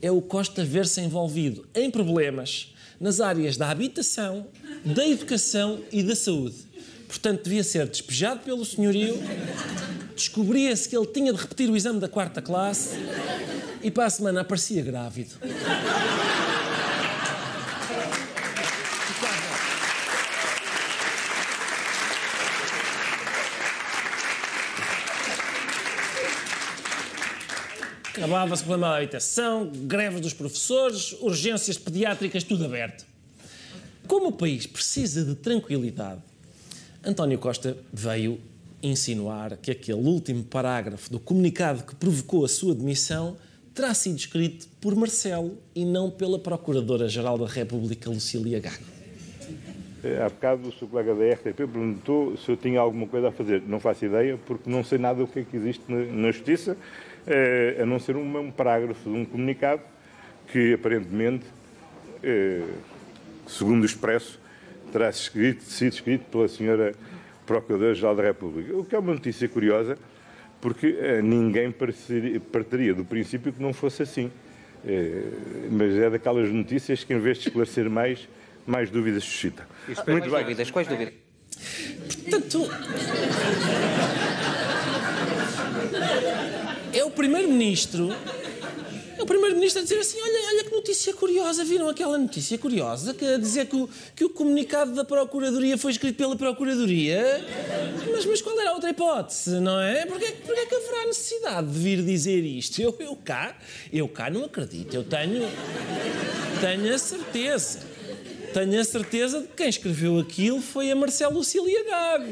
é 0.00 0.10
o 0.10 0.22
Costa 0.22 0.64
ver-se 0.64 1.00
envolvido 1.00 1.68
em 1.74 1.90
problemas 1.90 2.74
nas 2.98 3.20
áreas 3.20 3.56
da 3.56 3.70
habitação, 3.70 4.46
da 4.84 5.06
educação 5.06 5.82
e 5.92 6.02
da 6.02 6.16
saúde. 6.16 6.65
Portanto, 7.06 7.44
devia 7.44 7.62
ser 7.62 7.86
despejado 7.86 8.40
pelo 8.40 8.64
senhorio, 8.64 9.16
descobria-se 10.14 10.88
que 10.88 10.96
ele 10.96 11.06
tinha 11.06 11.32
de 11.32 11.40
repetir 11.40 11.70
o 11.70 11.76
exame 11.76 12.00
da 12.00 12.08
quarta 12.08 12.42
classe 12.42 12.96
e 13.82 13.90
para 13.90 14.06
a 14.06 14.10
semana 14.10 14.40
aparecia 14.40 14.82
grávido. 14.82 15.36
Acabava-se 28.16 28.62
o 28.62 28.66
problema 28.66 28.92
da 28.92 28.96
habitação, 28.96 29.70
greves 29.72 30.20
dos 30.22 30.32
professores, 30.32 31.12
urgências 31.20 31.76
pediátricas, 31.76 32.42
tudo 32.42 32.64
aberto. 32.64 33.04
Como 34.06 34.28
o 34.28 34.32
país 34.32 34.66
precisa 34.66 35.22
de 35.22 35.34
tranquilidade, 35.34 36.22
António 37.06 37.38
Costa 37.38 37.76
veio 37.92 38.40
insinuar 38.82 39.56
que 39.58 39.70
aquele 39.70 40.00
último 40.00 40.42
parágrafo 40.42 41.08
do 41.08 41.20
comunicado 41.20 41.84
que 41.84 41.94
provocou 41.94 42.44
a 42.44 42.48
sua 42.48 42.74
demissão 42.74 43.36
terá 43.72 43.94
sido 43.94 44.16
escrito 44.16 44.66
por 44.80 44.96
Marcelo 44.96 45.56
e 45.72 45.84
não 45.84 46.10
pela 46.10 46.36
Procuradora-Geral 46.36 47.38
da 47.38 47.46
República, 47.46 48.10
Lucília 48.10 48.58
Gago. 48.58 48.82
Eh, 50.02 50.20
há 50.20 50.28
bocado 50.28 50.68
o 50.68 50.72
seu 50.72 50.88
colega 50.88 51.14
da 51.14 51.32
RTP 51.32 51.54
perguntou 51.54 52.36
se 52.36 52.50
eu 52.50 52.56
tinha 52.56 52.80
alguma 52.80 53.06
coisa 53.06 53.28
a 53.28 53.32
fazer. 53.32 53.62
Não 53.64 53.78
faço 53.78 54.04
ideia, 54.04 54.36
porque 54.44 54.68
não 54.68 54.82
sei 54.82 54.98
nada 54.98 55.20
do 55.20 55.28
que 55.28 55.38
é 55.38 55.44
que 55.44 55.56
existe 55.56 55.84
na, 55.88 56.32
Justiça, 56.32 56.76
eh, 57.24 57.78
a 57.80 57.86
não 57.86 58.00
ser 58.00 58.16
um, 58.16 58.36
um 58.36 58.50
parágrafo 58.50 59.08
de 59.08 59.16
um 59.16 59.24
comunicado 59.24 59.82
que 60.50 60.74
aparentemente, 60.74 61.44
eh, 62.20 62.64
segundo 63.46 63.82
o 63.82 63.86
Expresso, 63.86 64.40
terá 64.96 65.10
escrito, 65.10 65.62
sido 65.62 65.92
escrito 65.92 66.24
pela 66.30 66.48
senhora 66.48 66.94
Procuradora-Geral 67.44 68.16
da 68.16 68.22
República. 68.22 68.74
O 68.74 68.82
que 68.82 68.94
é 68.94 68.98
uma 68.98 69.12
notícia 69.12 69.46
curiosa, 69.46 69.98
porque 70.58 70.96
eh, 70.98 71.20
ninguém 71.20 71.70
partiria 71.70 72.94
do 72.94 73.04
princípio 73.04 73.52
que 73.52 73.62
não 73.62 73.74
fosse 73.74 74.02
assim. 74.02 74.30
Eh, 74.86 75.22
mas 75.70 75.94
é 75.96 76.08
daquelas 76.08 76.50
notícias 76.50 77.04
que, 77.04 77.12
em 77.12 77.18
vez 77.18 77.36
de 77.36 77.48
esclarecer 77.48 77.90
mais, 77.90 78.26
mais 78.66 78.88
dúvidas 78.88 79.22
suscita. 79.22 79.68
Muito 80.08 80.30
bem. 80.30 80.40
Dúvidas? 80.44 80.70
Quais 80.70 80.88
dúvidas? 80.88 81.12
Portanto, 82.22 82.70
é 86.94 87.04
o 87.04 87.10
Primeiro-Ministro 87.10 88.08
é 89.18 89.22
o 89.22 89.26
Primeiro-Ministro 89.26 89.80
a 89.80 89.82
dizer 89.82 89.98
assim: 89.98 90.18
olha, 90.20 90.48
olha 90.48 90.64
que 90.64 90.70
notícia 90.70 91.12
curiosa, 91.14 91.64
viram 91.64 91.88
aquela 91.88 92.18
notícia 92.18 92.58
curiosa 92.58 93.14
que 93.14 93.24
a 93.24 93.38
dizer 93.38 93.66
que 93.66 93.76
o, 93.76 93.88
que 94.14 94.24
o 94.24 94.30
comunicado 94.30 94.94
da 94.94 95.04
Procuradoria 95.04 95.78
foi 95.78 95.92
escrito 95.92 96.16
pela 96.16 96.36
Procuradoria? 96.36 97.44
Mas, 98.12 98.26
mas 98.26 98.42
qual 98.42 98.58
era 98.60 98.70
a 98.70 98.72
outra 98.74 98.90
hipótese, 98.90 99.58
não 99.60 99.80
é? 99.80 100.04
Porquê, 100.06 100.32
porquê 100.44 100.66
que 100.66 100.74
haverá 100.74 101.06
necessidade 101.06 101.66
de 101.66 101.78
vir 101.78 102.02
dizer 102.02 102.44
isto? 102.44 102.80
Eu, 102.80 102.94
eu 103.00 103.16
cá, 103.16 103.56
eu 103.92 104.08
cá 104.08 104.28
não 104.28 104.44
acredito, 104.44 104.94
eu 104.94 105.04
tenho, 105.04 105.48
tenho 106.60 106.94
a 106.94 106.98
certeza. 106.98 107.96
Tenho 108.52 108.80
a 108.80 108.84
certeza 108.84 109.40
de 109.42 109.48
que 109.48 109.54
quem 109.54 109.68
escreveu 109.68 110.18
aquilo 110.18 110.62
foi 110.62 110.90
a 110.90 110.96
Marcelo 110.96 111.34
Lucília 111.34 111.84
Gago. 111.84 112.24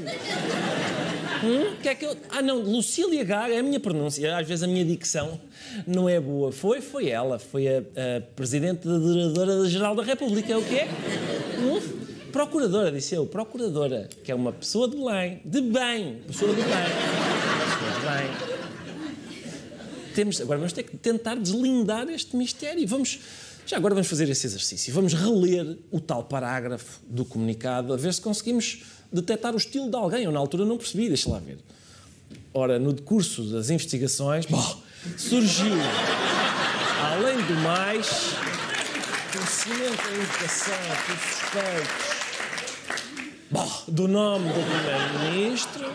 Hum? 1.42 1.76
Que 1.82 1.88
é 1.88 1.94
que 1.94 2.04
eu... 2.04 2.16
Ah, 2.30 2.42
não, 2.42 2.58
Lucília 2.58 3.24
Gago 3.24 3.52
é 3.52 3.58
a 3.58 3.62
minha 3.62 3.80
pronúncia, 3.80 4.36
às 4.36 4.46
vezes 4.46 4.62
a 4.62 4.66
minha 4.66 4.84
dicção 4.84 5.40
não 5.86 6.08
é 6.08 6.20
boa. 6.20 6.52
Foi, 6.52 6.80
foi 6.80 7.08
ela, 7.08 7.38
foi 7.38 7.66
a, 7.68 7.78
a 7.78 8.20
Presidente 8.36 8.86
da 8.86 8.98
Diretora-Geral 8.98 9.94
da 9.94 10.02
República, 10.02 10.52
é 10.52 10.56
o 10.56 10.62
quê? 10.62 10.82
Hum? 11.58 12.04
Procuradora, 12.34 12.90
disse 12.90 13.14
eu, 13.14 13.26
Procuradora, 13.26 14.08
que 14.24 14.32
é 14.32 14.34
uma 14.34 14.52
pessoa 14.52 14.88
de 14.88 14.96
bem, 14.96 15.40
de 15.44 15.60
bem, 15.60 16.18
pessoa 16.26 16.52
de 16.52 16.62
bem. 16.62 16.72
Pessoa 16.72 17.90
de 18.00 18.26
bem. 18.26 18.54
Temos, 20.14 20.40
agora 20.40 20.58
vamos 20.58 20.72
ter 20.72 20.82
que 20.82 20.96
tentar 20.96 21.36
deslindar 21.36 22.08
este 22.08 22.36
mistério. 22.36 22.86
Vamos, 22.88 23.18
já 23.66 23.76
agora 23.76 23.94
vamos 23.94 24.08
fazer 24.08 24.28
esse 24.28 24.46
exercício. 24.46 24.92
Vamos 24.92 25.14
reler 25.14 25.78
o 25.90 26.00
tal 26.00 26.24
parágrafo 26.24 27.00
do 27.08 27.24
comunicado, 27.24 27.92
a 27.92 27.96
ver 27.96 28.12
se 28.12 28.20
conseguimos 28.20 28.82
detectar 29.14 29.54
o 29.54 29.56
estilo 29.56 29.88
de 29.88 29.96
alguém. 29.96 30.24
Eu, 30.24 30.32
na 30.32 30.40
altura, 30.40 30.64
não 30.64 30.76
percebi, 30.76 31.08
deixa 31.08 31.30
lá 31.30 31.38
ver. 31.38 31.58
Ora, 32.52 32.78
no 32.78 32.92
decurso 32.92 33.42
das 33.44 33.70
investigações, 33.70 34.46
bom, 34.46 34.82
surgiu, 35.16 35.76
além 37.12 37.36
do 37.46 37.54
mais, 37.62 38.34
conhecimento 39.32 40.02
da 40.02 40.14
educação 40.14 40.74
por 41.06 41.18
suspeitos 41.18 42.14
bom, 43.54 43.70
do 43.86 44.08
nome 44.08 44.48
do 44.48 44.60
Primeiro-Ministro 44.60 45.92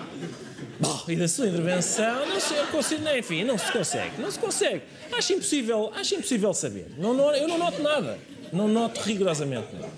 e 1.07 1.15
da 1.15 1.27
sua 1.27 1.47
intervenção, 1.47 2.25
não 2.25 2.39
se 2.39 2.53
consigo, 2.71 3.09
enfim, 3.09 3.43
não 3.43 3.57
se 3.57 3.71
consegue, 3.71 4.21
não 4.21 4.31
se 4.31 4.39
consegue. 4.39 4.81
Acho 5.11 5.33
impossível, 5.33 5.91
acho 5.93 6.15
impossível 6.15 6.53
saber. 6.53 6.87
Não, 6.97 7.13
não, 7.13 7.33
eu 7.35 7.47
não 7.47 7.57
noto 7.57 7.81
nada, 7.81 8.17
não 8.53 8.67
noto 8.67 9.01
rigorosamente 9.01 9.67
nada. 9.73 9.89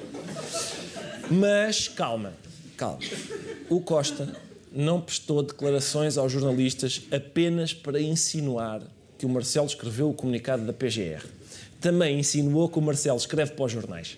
Mas 1.29 1.87
calma, 1.87 2.33
calma. 2.81 2.97
O 3.69 3.79
Costa 3.79 4.35
não 4.71 4.99
prestou 4.99 5.43
declarações 5.43 6.17
aos 6.17 6.31
jornalistas 6.31 7.07
apenas 7.11 7.75
para 7.75 8.01
insinuar 8.01 8.81
que 9.19 9.25
o 9.25 9.29
Marcelo 9.29 9.67
escreveu 9.67 10.09
o 10.09 10.13
comunicado 10.15 10.65
da 10.65 10.73
PGR. 10.73 11.23
Também 11.79 12.19
insinuou 12.19 12.67
que 12.69 12.79
o 12.79 12.81
Marcelo 12.81 13.17
escreve 13.17 13.51
para 13.51 13.65
os 13.65 13.71
jornais. 13.71 14.17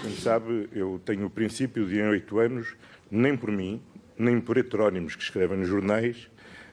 Como 0.00 0.16
sabe, 0.16 0.70
eu 0.72 0.98
tenho 1.04 1.26
o 1.26 1.30
princípio 1.30 1.86
de, 1.86 1.98
em 1.98 2.08
oito 2.08 2.38
anos, 2.38 2.68
nem 3.10 3.36
por 3.36 3.50
mim, 3.50 3.80
nem 4.18 4.40
por 4.40 4.56
heterónimos 4.56 5.14
que 5.14 5.22
escrevem 5.22 5.58
nos 5.58 5.68
jornais, 5.68 6.28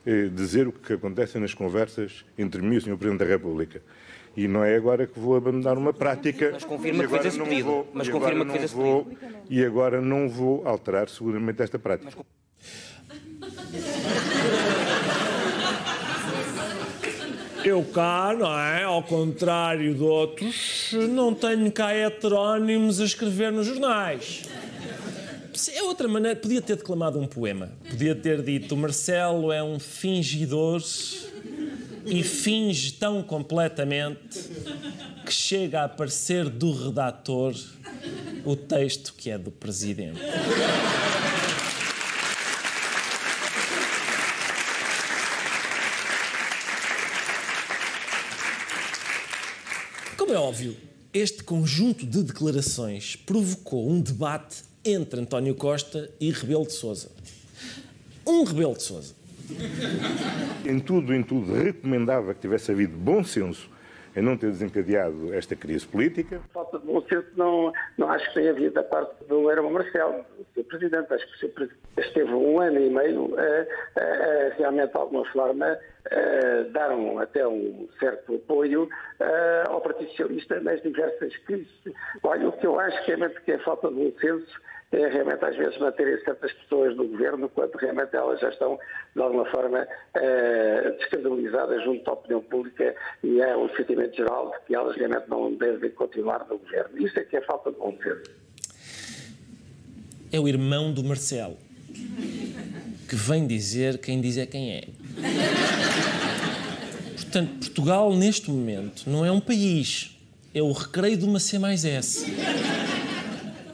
eh, 0.06 0.30
dizer 0.34 0.68
o 0.68 0.72
que 0.72 0.94
acontece 0.94 1.38
nas 1.38 1.54
conversas 1.54 2.24
entre 2.38 2.62
mim 2.62 2.76
e 2.76 2.78
o 2.78 2.82
Sr. 2.82 2.98
Presidente 2.98 3.20
da 3.20 3.26
República. 3.26 3.82
E 4.36 4.48
não 4.48 4.64
é 4.64 4.76
agora 4.76 5.08
que 5.08 5.18
vou 5.18 5.36
abandonar 5.36 5.78
uma 5.78 5.94
prática. 5.94 6.50
Mas 6.52 6.66
confirma 6.66 7.04
que 7.04 7.10
fez 7.10 7.26
esse 7.26 7.40
pedido. 7.40 7.70
Vou, 7.70 7.88
Mas 7.94 8.10
confirma 8.10 8.46
que 8.46 8.52
fez 8.52 8.64
esse 8.66 8.76
vou, 8.76 9.08
E 9.50 9.64
agora 9.64 10.02
não 10.02 10.28
vou 10.28 10.68
alterar 10.68 11.08
seguramente 11.08 11.62
esta 11.62 11.80
prática. 11.80 12.26
Eu 17.64 17.84
cá, 17.84 18.36
não 18.38 18.60
é? 18.60 18.84
Ao 18.84 19.02
contrário 19.02 19.96
de 19.96 20.04
outros, 20.04 20.92
não 21.10 21.34
tenho 21.34 21.72
cá 21.72 21.96
heterónimos 21.96 23.00
a 23.00 23.06
escrever 23.06 23.52
nos 23.52 23.66
jornais. 23.66 24.44
É 25.74 25.82
outra 25.82 26.08
maneira. 26.08 26.38
Podia 26.38 26.62
ter 26.62 26.76
declamado 26.76 27.18
um 27.18 27.26
poema. 27.26 27.72
Podia 27.90 28.14
ter 28.14 28.42
dito: 28.44 28.76
Marcelo 28.76 29.52
é 29.52 29.64
um 29.64 29.80
fingidor 29.80 30.82
e 32.06 32.24
finge 32.24 32.94
tão 32.94 33.24
completamente 33.24 34.40
que 35.26 35.34
chega 35.34 35.82
a 35.82 35.84
aparecer 35.86 36.50
do 36.50 36.72
redator 36.72 37.56
o 38.46 38.56
texto 38.56 39.14
que 39.18 39.32
é 39.32 39.38
do 39.38 39.52
presidente. 39.52 40.20
Como 50.16 50.34
é 50.34 50.38
óbvio, 50.38 50.78
este 51.14 51.44
conjunto 51.44 52.06
de 52.06 52.22
declarações 52.22 53.16
provocou 53.16 53.90
um 53.90 54.00
debate 54.00 54.64
entre 54.84 55.20
António 55.20 55.56
Costa 55.56 56.12
e 56.20 56.32
Rebelo 56.32 56.68
de 56.68 56.74
Sousa. 56.74 57.10
Um 58.26 58.44
Rebelo 58.44 58.76
de 58.76 58.84
Sousa. 58.84 59.15
Em 60.66 60.80
tudo, 60.80 61.14
em 61.14 61.22
tudo, 61.22 61.54
recomendava 61.54 62.34
que 62.34 62.42
tivesse 62.42 62.72
havido 62.72 62.98
bom 62.98 63.24
senso 63.24 63.70
em 64.16 64.22
não 64.22 64.38
ter 64.38 64.48
desencadeado 64.48 65.34
esta 65.34 65.56
crise 65.56 65.86
política. 65.86 66.40
Falta 66.54 66.80
de 66.80 66.86
bom 66.86 67.02
senso 67.02 67.28
não, 67.36 67.72
não 67.98 68.10
acho 68.10 68.26
que 68.30 68.36
tenha 68.36 68.52
havido 68.52 68.74
da 68.74 68.84
parte 68.84 69.24
do 69.26 69.52
Herman 69.52 69.74
Marcelo, 69.74 70.26
do 70.38 70.46
Sr. 70.62 70.64
Presidente. 70.68 71.14
Acho 71.14 71.28
que 71.28 71.34
o 71.34 71.38
Sr. 71.38 71.54
Presidente 71.54 71.80
esteve 71.98 72.34
um 72.34 72.60
ano 72.60 72.80
e 72.80 72.90
meio 72.90 73.36
a, 73.38 73.42
a, 74.00 74.04
a 74.04 74.56
realmente, 74.58 74.92
de 74.92 74.98
alguma 74.98 75.26
forma, 75.26 75.78
dar 76.72 76.92
um, 76.92 77.20
até 77.20 77.46
um 77.46 77.88
certo 78.00 78.36
apoio 78.36 78.88
ao 79.68 79.82
Partido 79.82 80.10
Socialista 80.12 80.60
nas 80.62 80.82
diversas 80.82 81.36
crises. 81.40 81.68
Olha, 82.24 82.48
o 82.48 82.52
que 82.54 82.66
eu 82.66 82.80
acho 82.80 82.98
que 83.02 83.08
realmente 83.08 83.42
que 83.42 83.52
é 83.52 83.58
falta 83.60 83.90
de 83.90 83.96
bom 83.96 84.12
senso 84.20 84.48
é 84.48 84.75
realmente 84.92 85.44
às 85.44 85.56
vezes 85.56 85.78
manterem 85.78 86.18
certas 86.24 86.52
pessoas 86.54 86.96
no 86.96 87.08
governo 87.08 87.50
quando 87.50 87.74
realmente 87.76 88.16
elas 88.16 88.40
já 88.40 88.50
estão 88.50 88.80
de 89.16 89.22
alguma 89.22 89.46
forma 89.46 89.88
eh, 90.14 90.96
descredibilizadas 91.00 91.84
junto 91.84 92.10
à 92.10 92.14
opinião 92.14 92.42
pública 92.42 92.96
e 93.24 93.42
há 93.42 93.58
um 93.58 93.70
sentimento 93.76 94.16
geral 94.16 94.52
de 94.52 94.66
que 94.68 94.76
elas 94.76 94.96
realmente 94.96 95.30
não 95.30 95.54
devem 95.54 95.90
continuar 95.92 96.46
no 96.50 96.58
governo. 96.58 96.98
Isso 96.98 97.20
é 97.20 97.24
que 97.24 97.38
é 97.38 97.42
falta 97.42 97.72
de 97.72 97.78
bom 97.78 97.98
senso. 98.02 98.32
É 100.32 100.40
o 100.40 100.48
irmão 100.48 100.94
do 100.94 101.04
Marcelo 101.04 101.58
que 103.08 103.16
vem 103.16 103.46
dizer 103.46 104.00
quem 104.00 104.20
diz 104.20 104.38
é 104.38 104.46
quem 104.46 104.74
é. 104.74 104.84
Portanto, 107.16 107.60
Portugal 107.60 108.16
neste 108.16 108.50
momento 108.50 109.10
não 109.10 109.26
é 109.26 109.32
um 109.32 109.40
país, 109.40 110.18
é 110.54 110.62
o 110.62 110.72
recreio 110.72 111.18
de 111.18 111.26
uma 111.26 111.40
C 111.40 111.60
mais 111.60 111.86
S. 111.86 112.26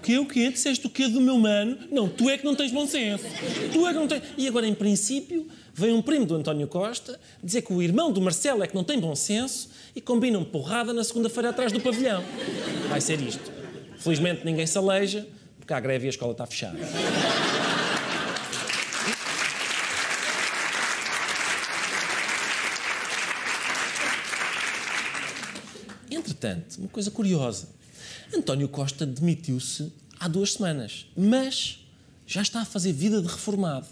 Quê? 0.01 0.17
O 0.17 0.25
quê? 0.25 0.49
Disseste 0.49 0.87
o 0.87 0.89
quê 0.89 1.07
do 1.07 1.21
meu 1.21 1.37
mano? 1.37 1.77
Não, 1.91 2.09
tu 2.09 2.29
é 2.29 2.37
que 2.37 2.43
não 2.43 2.55
tens 2.55 2.71
bom 2.71 2.87
senso. 2.87 3.23
Tu 3.71 3.87
é 3.87 3.93
que 3.93 3.99
não 3.99 4.07
tens... 4.07 4.23
E 4.37 4.47
agora, 4.47 4.67
em 4.67 4.73
princípio, 4.73 5.47
vem 5.73 5.93
um 5.93 6.01
primo 6.01 6.25
do 6.25 6.35
António 6.35 6.67
Costa 6.67 7.19
dizer 7.43 7.61
que 7.61 7.71
o 7.71 7.81
irmão 7.81 8.11
do 8.11 8.19
Marcelo 8.19 8.63
é 8.63 8.67
que 8.67 8.73
não 8.73 8.83
tem 8.83 8.99
bom 8.99 9.15
senso 9.15 9.69
e 9.95 10.01
combinam 10.01 10.43
porrada 10.43 10.91
na 10.91 11.03
segunda-feira 11.03 11.49
atrás 11.49 11.71
do 11.71 11.79
pavilhão. 11.79 12.23
Vai 12.89 12.99
ser 12.99 13.21
isto. 13.21 13.51
Felizmente 13.97 14.43
ninguém 14.43 14.65
se 14.65 14.77
aleija, 14.77 15.27
porque 15.59 15.73
há 15.73 15.79
greve 15.79 16.05
e 16.05 16.07
a 16.07 16.09
escola 16.09 16.31
está 16.31 16.45
fechada. 16.47 16.79
Entretanto, 26.09 26.79
uma 26.79 26.89
coisa 26.89 27.11
curiosa. 27.11 27.80
António 28.33 28.69
Costa 28.69 29.05
demitiu-se 29.05 29.91
há 30.19 30.27
duas 30.27 30.53
semanas, 30.53 31.11
mas 31.17 31.85
já 32.25 32.41
está 32.41 32.61
a 32.61 32.65
fazer 32.65 32.93
vida 32.93 33.21
de 33.21 33.27
reformado. 33.27 33.87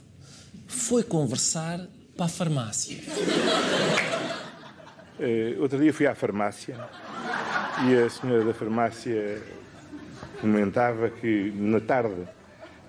Foi 0.67 1.03
conversar 1.03 1.86
para 2.15 2.25
a 2.25 2.29
farmácia. 2.29 2.98
Uh, 5.19 5.62
outro 5.62 5.77
dia 5.79 5.93
fui 5.93 6.08
à 6.08 6.15
farmácia 6.15 6.77
e 7.86 7.96
a 7.96 8.10
senhora 8.10 8.46
da 8.46 8.53
farmácia 8.53 9.41
comentava 10.39 11.10
que 11.10 11.51
na 11.55 11.81
tarde 11.81 12.25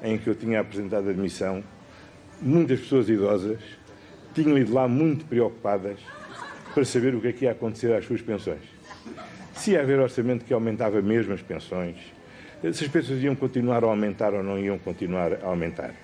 em 0.03 0.17
que 0.17 0.29
eu 0.29 0.35
tinha 0.35 0.61
apresentado 0.61 1.09
a 1.09 1.11
admissão, 1.11 1.65
muitas 2.41 2.81
pessoas 2.81 3.09
idosas 3.09 3.61
tinham 4.35 4.57
ido 4.57 4.73
lá 4.73 4.87
muito 4.87 5.25
preocupadas 5.25 5.99
para 6.73 6.85
saber 6.85 7.15
o 7.15 7.21
que 7.21 7.29
é 7.29 7.33
que 7.33 7.45
ia 7.45 7.51
acontecer 7.51 7.93
às 7.93 8.05
suas 8.05 8.23
pensões. 8.23 8.63
Se 9.61 9.73
ia 9.73 9.83
haver 9.83 9.99
orçamento 9.99 10.45
que 10.45 10.55
aumentava 10.55 11.03
mesmo 11.03 11.35
as 11.35 11.43
pensões, 11.43 11.97
se 12.63 12.85
as 12.85 12.89
pensões 12.91 13.23
iam 13.23 13.37
continuar 13.37 13.85
a 13.85 13.87
aumentar 13.87 14.33
ou 14.33 14.43
não 14.43 14.59
iam 14.59 14.79
continuar 14.79 15.35
a 15.35 15.47
aumentar. 15.47 15.95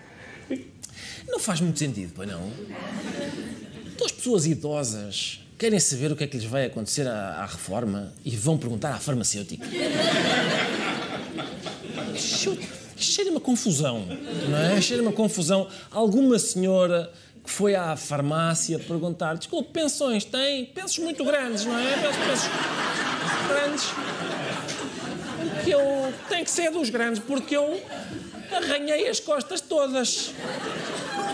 Não 1.26 1.38
faz 1.38 1.60
muito 1.60 1.78
sentido, 1.78 2.12
pois 2.14 2.28
não? 2.28 2.50
Duas 3.96 4.12
pessoas 4.12 4.46
idosas 4.46 5.40
querem 5.58 5.80
saber 5.80 6.12
o 6.12 6.16
que 6.16 6.24
é 6.24 6.26
que 6.26 6.36
lhes 6.36 6.44
vai 6.44 6.66
acontecer 6.66 7.08
à, 7.08 7.42
à 7.42 7.46
reforma 7.46 8.12
e 8.24 8.36
vão 8.36 8.58
perguntar 8.58 8.92
à 8.92 8.98
farmacêutica. 8.98 9.66
Cheira 12.96 13.30
uma 13.30 13.40
confusão, 13.40 14.06
não 14.50 14.58
é? 14.58 14.80
Cheira 14.82 15.02
uma 15.02 15.12
confusão. 15.12 15.66
Alguma 15.90 16.38
senhora 16.38 17.10
que 17.46 17.52
foi 17.52 17.76
à 17.76 17.96
farmácia 17.96 18.78
perguntar: 18.78 19.38
desculpe, 19.38 19.70
pensões 19.72 20.24
tem? 20.24 20.66
Pensos 20.66 20.98
muito 20.98 21.24
grandes, 21.24 21.64
não 21.64 21.78
é? 21.78 21.92
Pensos, 21.96 22.16
pensos 22.26 22.50
grandes. 23.48 23.84
Que 25.64 25.70
eu. 25.70 26.12
Tem 26.28 26.42
que 26.42 26.50
ser 26.50 26.70
dos 26.70 26.90
grandes, 26.90 27.20
porque 27.20 27.56
eu 27.56 27.80
arranhei 28.50 29.08
as 29.08 29.20
costas 29.20 29.60
todas. 29.60 30.32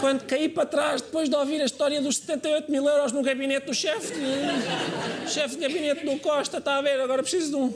Quando 0.00 0.24
caí 0.24 0.48
para 0.48 0.66
trás, 0.66 1.00
depois 1.00 1.28
de 1.28 1.36
ouvir 1.36 1.62
a 1.62 1.64
história 1.64 2.00
dos 2.02 2.18
78 2.18 2.70
mil 2.70 2.86
euros 2.86 3.12
no 3.12 3.22
gabinete 3.22 3.66
do 3.66 3.74
chefe, 3.74 4.12
de... 4.12 5.30
chefe 5.30 5.56
de 5.56 5.62
gabinete 5.62 6.04
do 6.04 6.18
Costa, 6.18 6.58
está 6.58 6.76
a 6.76 6.82
ver? 6.82 7.00
Agora 7.00 7.22
preciso 7.22 7.50
de 7.50 7.56
um. 7.56 7.72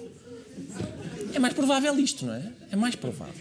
É 1.32 1.38
mais 1.38 1.54
provável 1.54 1.98
isto, 1.98 2.26
não 2.26 2.34
é? 2.34 2.42
É 2.70 2.76
mais 2.76 2.96
provável. 2.96 3.34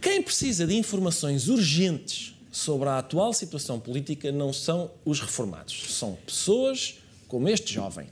Quem 0.00 0.22
precisa 0.22 0.66
de 0.66 0.76
informações 0.76 1.48
urgentes 1.48 2.33
sobre 2.54 2.88
a 2.88 2.98
atual 2.98 3.32
situação 3.32 3.80
política 3.80 4.30
não 4.30 4.52
são 4.52 4.88
os 5.04 5.18
reformados, 5.18 5.92
são 5.92 6.16
pessoas 6.24 7.00
como 7.26 7.48
este 7.48 7.74
jovem. 7.74 8.06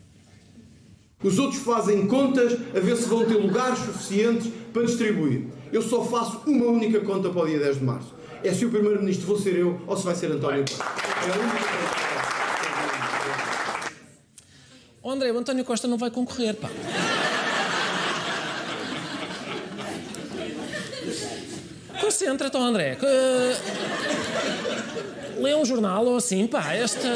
Os 1.23 1.39
outros 1.39 1.63
fazem 1.63 2.09
contas 2.09 2.55
a 2.75 2.81
ver 2.81 2.97
se 2.97 3.09
vão 3.09 3.25
ter 3.25 3.35
lugares 3.35 3.79
suficientes 3.79 4.51
para 4.73 4.83
distribuir. 4.83 5.47
Eu 5.73 5.81
só 5.81 6.05
faço 6.05 6.43
uma 6.45 6.67
única 6.67 6.99
conta 7.03 7.31
para 7.31 7.41
o 7.41 7.47
dia 7.47 7.61
10 7.61 7.79
de 7.79 7.85
março. 7.85 8.13
É 8.43 8.53
se 8.53 8.67
o 8.67 8.71
Primeiro-Ministro 8.71 9.29
vou 9.29 9.39
ser 9.39 9.55
eu 9.55 9.81
ou 9.87 9.97
se 9.97 10.05
vai 10.05 10.17
ser 10.17 10.33
António 10.33 10.63
Costa. 10.63 10.83
É 10.83 11.31
a 11.31 11.39
única 11.39 11.57
oh, 15.03 15.11
André, 15.11 15.31
o 15.31 15.39
António 15.39 15.65
Costa 15.65 15.87
não 15.87 15.97
vai 15.97 16.11
concorrer, 16.11 16.57
pá. 16.57 16.69
Concentra-te, 22.01 22.57
André. 22.57 22.99
Lê 25.39 25.55
um 25.55 25.65
jornal 25.65 26.07
ou 26.07 26.17
assim, 26.17 26.47
pá. 26.47 26.73
Esta 26.75 27.09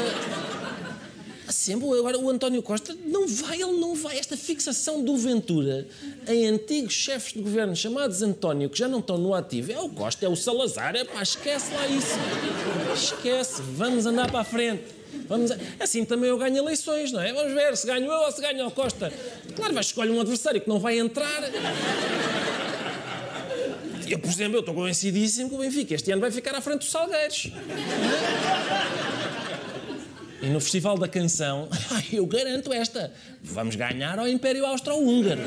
sempre. 1.67 1.87
Agora, 1.99 2.17
o 2.17 2.29
António 2.29 2.61
Costa 2.61 2.95
não 3.05 3.27
vai, 3.27 3.61
ele 3.61 3.79
não 3.79 3.95
vai. 3.95 4.17
Esta 4.17 4.37
fixação 4.37 5.03
do 5.03 5.17
Ventura 5.17 5.87
em 6.27 6.47
antigos 6.47 6.93
chefes 6.93 7.33
de 7.33 7.41
governo 7.41 7.75
chamados 7.75 8.21
António, 8.21 8.69
que 8.69 8.77
já 8.77 8.87
não 8.87 8.99
estão 8.99 9.17
no 9.17 9.33
ativo, 9.33 9.71
é 9.71 9.79
o 9.79 9.89
Costa, 9.89 10.25
é 10.25 10.29
o 10.29 10.35
Salazar. 10.35 10.95
É 10.95 11.03
pá, 11.03 11.21
esquece 11.21 11.73
lá 11.73 11.87
isso. 11.87 12.15
Esquece. 12.93 13.61
Vamos 13.75 14.05
andar 14.05 14.31
para 14.31 14.41
a 14.41 14.43
frente. 14.43 14.83
Vamos 15.27 15.51
a... 15.51 15.57
Assim 15.79 16.05
também 16.05 16.29
eu 16.29 16.37
ganho 16.37 16.57
eleições, 16.57 17.11
não 17.11 17.21
é? 17.21 17.33
Vamos 17.33 17.53
ver 17.53 17.75
se 17.75 17.87
ganho 17.87 18.05
eu 18.05 18.19
ou 18.19 18.31
se 18.31 18.41
ganha 18.41 18.65
o 18.65 18.71
Costa. 18.71 19.11
Claro, 19.55 19.73
vais 19.73 19.87
escolher 19.87 20.11
um 20.11 20.21
adversário 20.21 20.61
que 20.61 20.69
não 20.69 20.79
vai 20.79 20.99
entrar. 20.99 21.41
Eu, 24.07 24.19
por 24.19 24.29
exemplo, 24.29 24.55
eu 24.55 24.59
estou 24.61 24.73
convencidíssimo 24.73 25.49
que 25.49 25.55
o 25.55 25.59
Benfica 25.59 25.93
este 25.95 26.11
ano 26.11 26.21
vai 26.21 26.31
ficar 26.31 26.55
à 26.55 26.61
frente 26.61 26.79
dos 26.79 26.91
Salgueiros. 26.91 27.51
E 30.41 30.47
no 30.47 30.59
Festival 30.59 30.97
da 30.97 31.07
Canção, 31.07 31.67
eu 32.11 32.25
garanto 32.25 32.71
esta: 32.71 33.13
vamos 33.41 33.75
ganhar 33.75 34.17
ao 34.19 34.27
Império 34.27 34.65
Austro-Húngaro. 34.65 35.41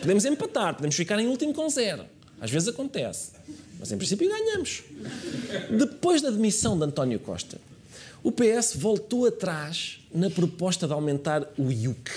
Podemos 0.00 0.24
empatar, 0.24 0.74
podemos 0.74 0.94
ficar 0.94 1.18
em 1.18 1.26
último 1.26 1.52
com 1.52 1.68
zero. 1.68 2.04
Às 2.40 2.50
vezes 2.50 2.68
acontece. 2.68 3.32
Mas 3.80 3.90
em 3.92 3.96
princípio 3.96 4.28
ganhamos. 4.28 4.82
Depois 5.70 6.20
da 6.20 6.30
demissão 6.30 6.76
de 6.76 6.84
António 6.84 7.18
Costa, 7.18 7.58
o 8.22 8.32
PS 8.32 8.74
voltou 8.74 9.26
atrás 9.26 10.00
na 10.12 10.28
proposta 10.28 10.86
de 10.86 10.92
aumentar 10.92 11.48
o 11.56 11.70
IUC. 11.70 12.10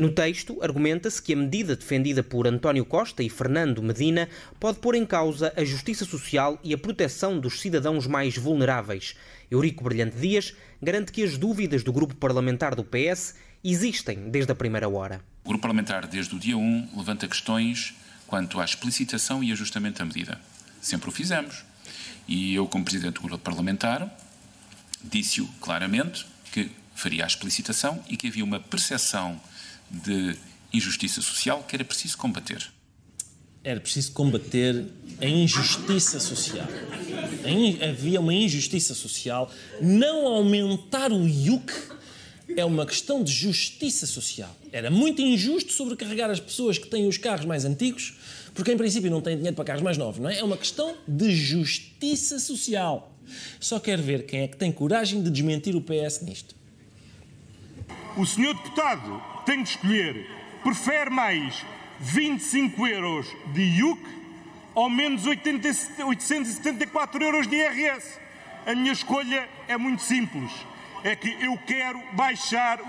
No 0.00 0.10
texto, 0.10 0.62
argumenta-se 0.62 1.20
que 1.20 1.34
a 1.34 1.36
medida 1.36 1.76
defendida 1.76 2.22
por 2.22 2.46
António 2.46 2.86
Costa 2.86 3.22
e 3.22 3.28
Fernando 3.28 3.82
Medina 3.82 4.30
pode 4.58 4.78
pôr 4.78 4.94
em 4.94 5.04
causa 5.04 5.52
a 5.54 5.62
justiça 5.62 6.06
social 6.06 6.58
e 6.64 6.72
a 6.72 6.78
proteção 6.78 7.38
dos 7.38 7.60
cidadãos 7.60 8.06
mais 8.06 8.34
vulneráveis. 8.34 9.14
Eurico 9.50 9.84
Brilhante 9.84 10.16
Dias 10.16 10.54
garante 10.80 11.12
que 11.12 11.22
as 11.22 11.36
dúvidas 11.36 11.84
do 11.84 11.92
grupo 11.92 12.14
parlamentar 12.14 12.74
do 12.74 12.82
PS 12.82 13.34
existem 13.62 14.30
desde 14.30 14.50
a 14.50 14.54
primeira 14.54 14.88
hora. 14.88 15.20
O 15.44 15.50
grupo 15.50 15.60
parlamentar, 15.60 16.06
desde 16.06 16.34
o 16.34 16.38
dia 16.38 16.56
1, 16.56 16.92
levanta 16.96 17.28
questões 17.28 17.92
quanto 18.26 18.58
à 18.58 18.64
explicitação 18.64 19.44
e 19.44 19.52
ajustamento 19.52 19.98
da 19.98 20.06
medida. 20.06 20.40
Sempre 20.80 21.10
o 21.10 21.12
fizemos. 21.12 21.62
E 22.26 22.54
eu, 22.54 22.66
como 22.66 22.86
presidente 22.86 23.16
do 23.16 23.20
grupo 23.20 23.44
parlamentar, 23.44 24.10
disse-o 25.04 25.46
claramente 25.60 26.24
que 26.50 26.70
faria 26.94 27.24
a 27.24 27.26
explicitação 27.26 28.02
e 28.08 28.16
que 28.16 28.28
havia 28.28 28.44
uma 28.44 28.60
percepção 28.60 29.38
de 29.90 30.36
injustiça 30.72 31.20
social 31.20 31.64
que 31.66 31.74
era 31.74 31.84
preciso 31.84 32.16
combater. 32.16 32.70
Era 33.62 33.80
preciso 33.80 34.12
combater 34.12 34.86
a 35.20 35.26
injustiça 35.26 36.18
social. 36.18 36.66
Havia 37.90 38.20
uma 38.20 38.32
injustiça 38.32 38.94
social. 38.94 39.50
Não 39.82 40.26
aumentar 40.26 41.12
o 41.12 41.28
IUC 41.28 41.72
é 42.56 42.64
uma 42.64 42.86
questão 42.86 43.22
de 43.22 43.32
justiça 43.32 44.06
social. 44.06 44.54
Era 44.72 44.90
muito 44.90 45.20
injusto 45.20 45.72
sobrecarregar 45.72 46.30
as 46.30 46.40
pessoas 46.40 46.78
que 46.78 46.88
têm 46.88 47.06
os 47.06 47.18
carros 47.18 47.44
mais 47.44 47.64
antigos, 47.64 48.14
porque 48.54 48.72
em 48.72 48.76
princípio 48.76 49.10
não 49.10 49.20
têm 49.20 49.36
dinheiro 49.36 49.54
para 49.54 49.64
carros 49.64 49.82
mais 49.82 49.98
novos, 49.98 50.20
não 50.20 50.30
é? 50.30 50.38
É 50.38 50.44
uma 50.44 50.56
questão 50.56 50.96
de 51.06 51.34
justiça 51.34 52.38
social. 52.38 53.14
Só 53.60 53.78
quero 53.78 54.02
ver 54.02 54.26
quem 54.26 54.40
é 54.40 54.48
que 54.48 54.56
tem 54.56 54.72
coragem 54.72 55.22
de 55.22 55.30
desmentir 55.30 55.76
o 55.76 55.82
PS 55.82 56.22
nisto. 56.22 56.54
O 58.16 58.26
senhor 58.26 58.54
deputado 58.54 59.22
tem 59.44 59.62
que 59.62 59.70
escolher. 59.70 60.30
Prefere 60.62 61.10
mais 61.10 61.64
25 62.00 62.86
euros 62.86 63.26
de 63.52 63.62
IUC 63.62 64.00
ou 64.74 64.88
menos 64.88 65.26
80, 65.26 65.68
874 66.04 67.22
euros 67.22 67.46
de 67.46 67.56
IRS? 67.56 68.18
A 68.66 68.74
minha 68.74 68.92
escolha 68.92 69.48
é 69.66 69.76
muito 69.76 70.02
simples 70.02 70.50
é 71.02 71.16
que 71.16 71.28
eu 71.42 71.56
quero 71.66 72.00
baixar 72.12 72.80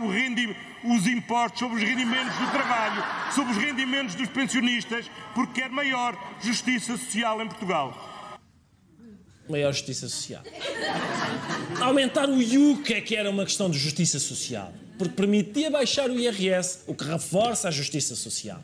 os 0.84 1.08
impostos 1.08 1.60
sobre 1.60 1.78
os 1.78 1.84
rendimentos 1.84 2.36
do 2.38 2.52
trabalho, 2.52 3.04
sobre 3.34 3.52
os 3.54 3.58
rendimentos 3.58 4.16
dos 4.16 4.28
pensionistas, 4.30 5.10
porque 5.34 5.62
quero 5.62 5.74
maior 5.74 6.18
justiça 6.42 6.98
social 6.98 7.42
em 7.42 7.48
Portugal. 7.48 8.10
Maior 9.50 9.72
justiça 9.72 10.08
social. 10.08 10.44
Aumentar 11.80 12.30
o 12.30 12.42
IUC 12.42 12.94
é 12.94 13.02
que 13.02 13.16
era 13.16 13.30
uma 13.30 13.46
questão 13.46 13.70
de 13.70 13.78
justiça 13.78 14.20
social, 14.20 14.74
porque 15.02 15.16
permitia 15.16 15.72
baixar 15.72 16.12
o 16.12 16.20
IRS, 16.20 16.82
o 16.86 16.94
que 16.94 17.04
reforça 17.04 17.68
a 17.68 17.72
justiça 17.72 18.16
social. 18.16 18.62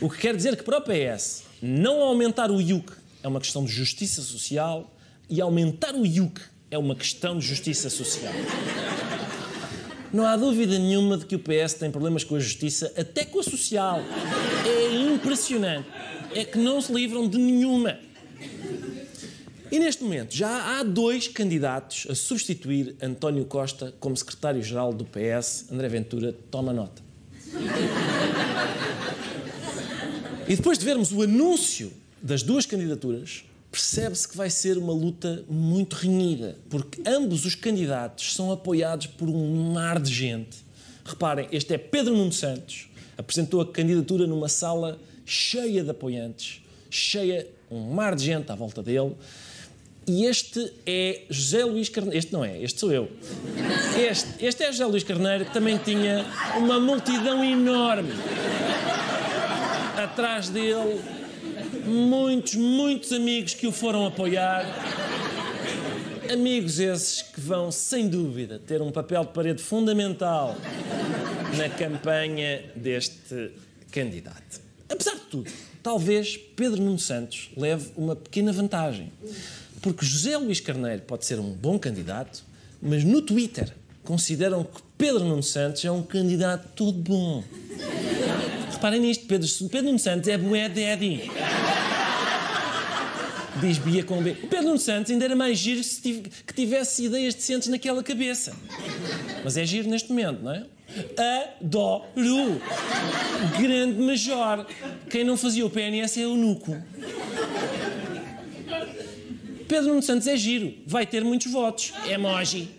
O 0.00 0.08
que 0.08 0.16
quer 0.16 0.34
dizer 0.34 0.56
que 0.56 0.62
para 0.62 0.78
o 0.78 0.80
PS, 0.80 1.42
não 1.60 2.00
aumentar 2.00 2.50
o 2.50 2.58
IUC 2.58 2.90
é 3.22 3.28
uma 3.28 3.38
questão 3.38 3.62
de 3.64 3.70
justiça 3.70 4.22
social 4.22 4.90
e 5.28 5.42
aumentar 5.42 5.94
o 5.94 6.06
IUC 6.06 6.40
é 6.70 6.78
uma 6.78 6.96
questão 6.96 7.38
de 7.38 7.46
justiça 7.46 7.90
social. 7.90 8.32
Não 10.10 10.24
há 10.24 10.36
dúvida 10.36 10.78
nenhuma 10.78 11.18
de 11.18 11.26
que 11.26 11.36
o 11.36 11.38
PS 11.38 11.74
tem 11.74 11.90
problemas 11.90 12.24
com 12.24 12.34
a 12.34 12.40
justiça, 12.40 12.90
até 12.96 13.26
com 13.26 13.40
a 13.40 13.42
social. 13.42 14.00
É 14.64 14.94
impressionante. 15.12 15.86
É 16.34 16.44
que 16.46 16.56
não 16.56 16.80
se 16.80 16.90
livram 16.90 17.28
de 17.28 17.36
nenhuma. 17.36 17.98
E 19.70 19.78
neste 19.78 20.02
momento 20.02 20.34
já 20.34 20.78
há 20.78 20.82
dois 20.82 21.28
candidatos 21.28 22.06
a 22.08 22.14
substituir 22.14 22.96
António 23.02 23.44
Costa 23.44 23.94
como 24.00 24.16
secretário-geral 24.16 24.94
do 24.94 25.04
PS. 25.04 25.66
André 25.70 25.88
Ventura, 25.88 26.34
toma 26.50 26.72
nota. 26.72 27.02
E 30.48 30.56
depois 30.56 30.78
de 30.78 30.84
vermos 30.84 31.12
o 31.12 31.20
anúncio 31.20 31.92
das 32.22 32.42
duas 32.42 32.64
candidaturas, 32.64 33.44
percebe-se 33.70 34.26
que 34.26 34.36
vai 34.36 34.48
ser 34.48 34.78
uma 34.78 34.92
luta 34.94 35.44
muito 35.48 35.94
renhida, 35.94 36.56
porque 36.70 37.02
ambos 37.06 37.44
os 37.44 37.54
candidatos 37.54 38.34
são 38.34 38.50
apoiados 38.50 39.06
por 39.06 39.28
um 39.28 39.72
mar 39.72 40.00
de 40.00 40.12
gente. 40.12 40.56
Reparem, 41.04 41.46
este 41.52 41.74
é 41.74 41.78
Pedro 41.78 42.16
Nuno 42.16 42.32
Santos, 42.32 42.88
apresentou 43.18 43.60
a 43.60 43.66
candidatura 43.70 44.26
numa 44.26 44.48
sala 44.48 44.98
cheia 45.26 45.84
de 45.84 45.90
apoiantes, 45.90 46.62
cheia, 46.88 47.46
um 47.70 47.92
mar 47.92 48.16
de 48.16 48.24
gente 48.24 48.50
à 48.50 48.54
volta 48.54 48.82
dele. 48.82 49.14
E 50.08 50.24
este 50.24 50.72
é 50.86 51.22
José 51.28 51.64
Luís 51.64 51.88
Carneiro. 51.90 52.18
Este 52.18 52.32
não 52.32 52.44
é, 52.44 52.62
este 52.62 52.80
sou 52.80 52.90
eu. 52.90 53.10
Este, 53.98 54.44
este 54.44 54.64
é 54.64 54.72
José 54.72 54.86
Luís 54.86 55.04
Carneiro, 55.04 55.44
que 55.44 55.52
também 55.52 55.76
tinha 55.76 56.24
uma 56.56 56.80
multidão 56.80 57.44
enorme 57.44 58.12
atrás 59.96 60.48
dele 60.48 61.00
muitos, 61.84 62.54
muitos 62.54 63.12
amigos 63.12 63.54
que 63.54 63.66
o 63.66 63.72
foram 63.72 64.06
apoiar. 64.06 64.64
Amigos 66.32 66.78
esses 66.78 67.22
que 67.22 67.40
vão, 67.40 67.70
sem 67.70 68.08
dúvida, 68.08 68.58
ter 68.58 68.82
um 68.82 68.90
papel 68.90 69.24
de 69.24 69.32
parede 69.32 69.62
fundamental 69.62 70.56
na 71.56 71.68
campanha 71.68 72.64
deste 72.76 73.50
candidato. 73.90 74.60
Apesar 74.88 75.14
de 75.14 75.22
tudo, 75.30 75.50
talvez 75.82 76.36
Pedro 76.36 76.82
Nuno 76.82 76.98
Santos 76.98 77.50
leve 77.56 77.90
uma 77.96 78.14
pequena 78.14 78.52
vantagem. 78.52 79.10
Porque 79.80 80.04
José 80.04 80.36
Luís 80.36 80.60
Carneiro 80.60 81.02
pode 81.02 81.24
ser 81.24 81.38
um 81.38 81.52
bom 81.52 81.78
candidato, 81.78 82.42
mas 82.80 83.04
no 83.04 83.22
Twitter 83.22 83.72
consideram 84.04 84.64
que 84.64 84.80
Pedro 84.96 85.24
Nuno 85.24 85.42
Santos 85.42 85.84
é 85.84 85.90
um 85.90 86.02
candidato 86.02 86.68
todo 86.74 86.98
bom. 86.98 87.44
Reparem 88.72 89.00
nisto, 89.00 89.26
Pedro, 89.26 89.48
Pedro 89.70 89.86
Nuno 89.86 89.98
Santos 89.98 90.28
é 90.28 90.38
bué 90.38 90.68
daddy. 90.68 91.30
Diz 93.60 93.78
Bia 93.78 94.04
com 94.04 94.22
B. 94.22 94.30
O 94.42 94.46
Pedro 94.46 94.66
Nuno 94.66 94.78
Santos 94.78 95.10
ainda 95.10 95.24
era 95.24 95.34
mais 95.34 95.58
giro 95.58 95.82
se 95.82 96.00
tive, 96.00 96.30
que 96.46 96.54
tivesse 96.54 97.04
ideias 97.04 97.34
decentes 97.34 97.68
naquela 97.68 98.02
cabeça. 98.02 98.54
Mas 99.44 99.56
é 99.56 99.64
giro 99.64 99.88
neste 99.88 100.10
momento, 100.10 100.42
não 100.42 100.52
é? 100.52 100.64
Adoro! 101.60 102.60
Grande 103.60 104.00
major. 104.00 104.66
Quem 105.10 105.24
não 105.24 105.36
fazia 105.36 105.66
o 105.66 105.70
PNS 105.70 106.20
é 106.20 106.26
o 106.26 106.36
Nuco. 106.36 106.76
Pedro 109.68 109.90
Nuno 109.90 110.02
Santos 110.02 110.26
é 110.26 110.36
giro. 110.36 110.72
Vai 110.86 111.06
ter 111.06 111.22
muitos 111.22 111.52
votos. 111.52 111.92
Emoji. 112.08 112.70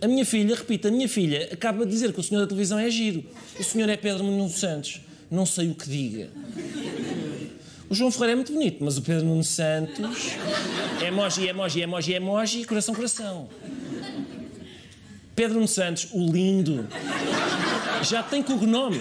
A 0.00 0.06
minha 0.06 0.24
filha, 0.24 0.54
repito, 0.54 0.86
a 0.86 0.90
minha 0.92 1.08
filha 1.08 1.48
acaba 1.52 1.84
de 1.84 1.90
dizer 1.90 2.12
que 2.12 2.20
o 2.20 2.22
senhor 2.22 2.40
da 2.40 2.46
televisão 2.46 2.78
é 2.78 2.88
giro. 2.88 3.24
O 3.58 3.64
senhor 3.64 3.88
é 3.88 3.96
Pedro 3.96 4.22
Nuno 4.22 4.48
Santos. 4.48 5.00
Não 5.28 5.44
sei 5.44 5.70
o 5.70 5.74
que 5.74 5.88
diga. 5.88 6.30
O 7.90 7.94
João 7.94 8.12
Ferreira 8.12 8.32
é 8.32 8.36
muito 8.36 8.52
bonito, 8.52 8.84
mas 8.84 8.96
o 8.96 9.02
Pedro 9.02 9.26
Nuno 9.26 9.42
Santos. 9.42 10.34
Emoji, 11.04 11.48
emoji, 11.48 11.80
emoji, 11.80 12.12
emoji, 12.12 12.64
coração, 12.64 12.94
coração. 12.94 13.48
Pedro 15.34 15.54
Nuno 15.54 15.68
Santos, 15.68 16.08
o 16.12 16.30
lindo. 16.30 16.86
Já 18.02 18.22
tem 18.22 18.40
cognome. 18.40 19.00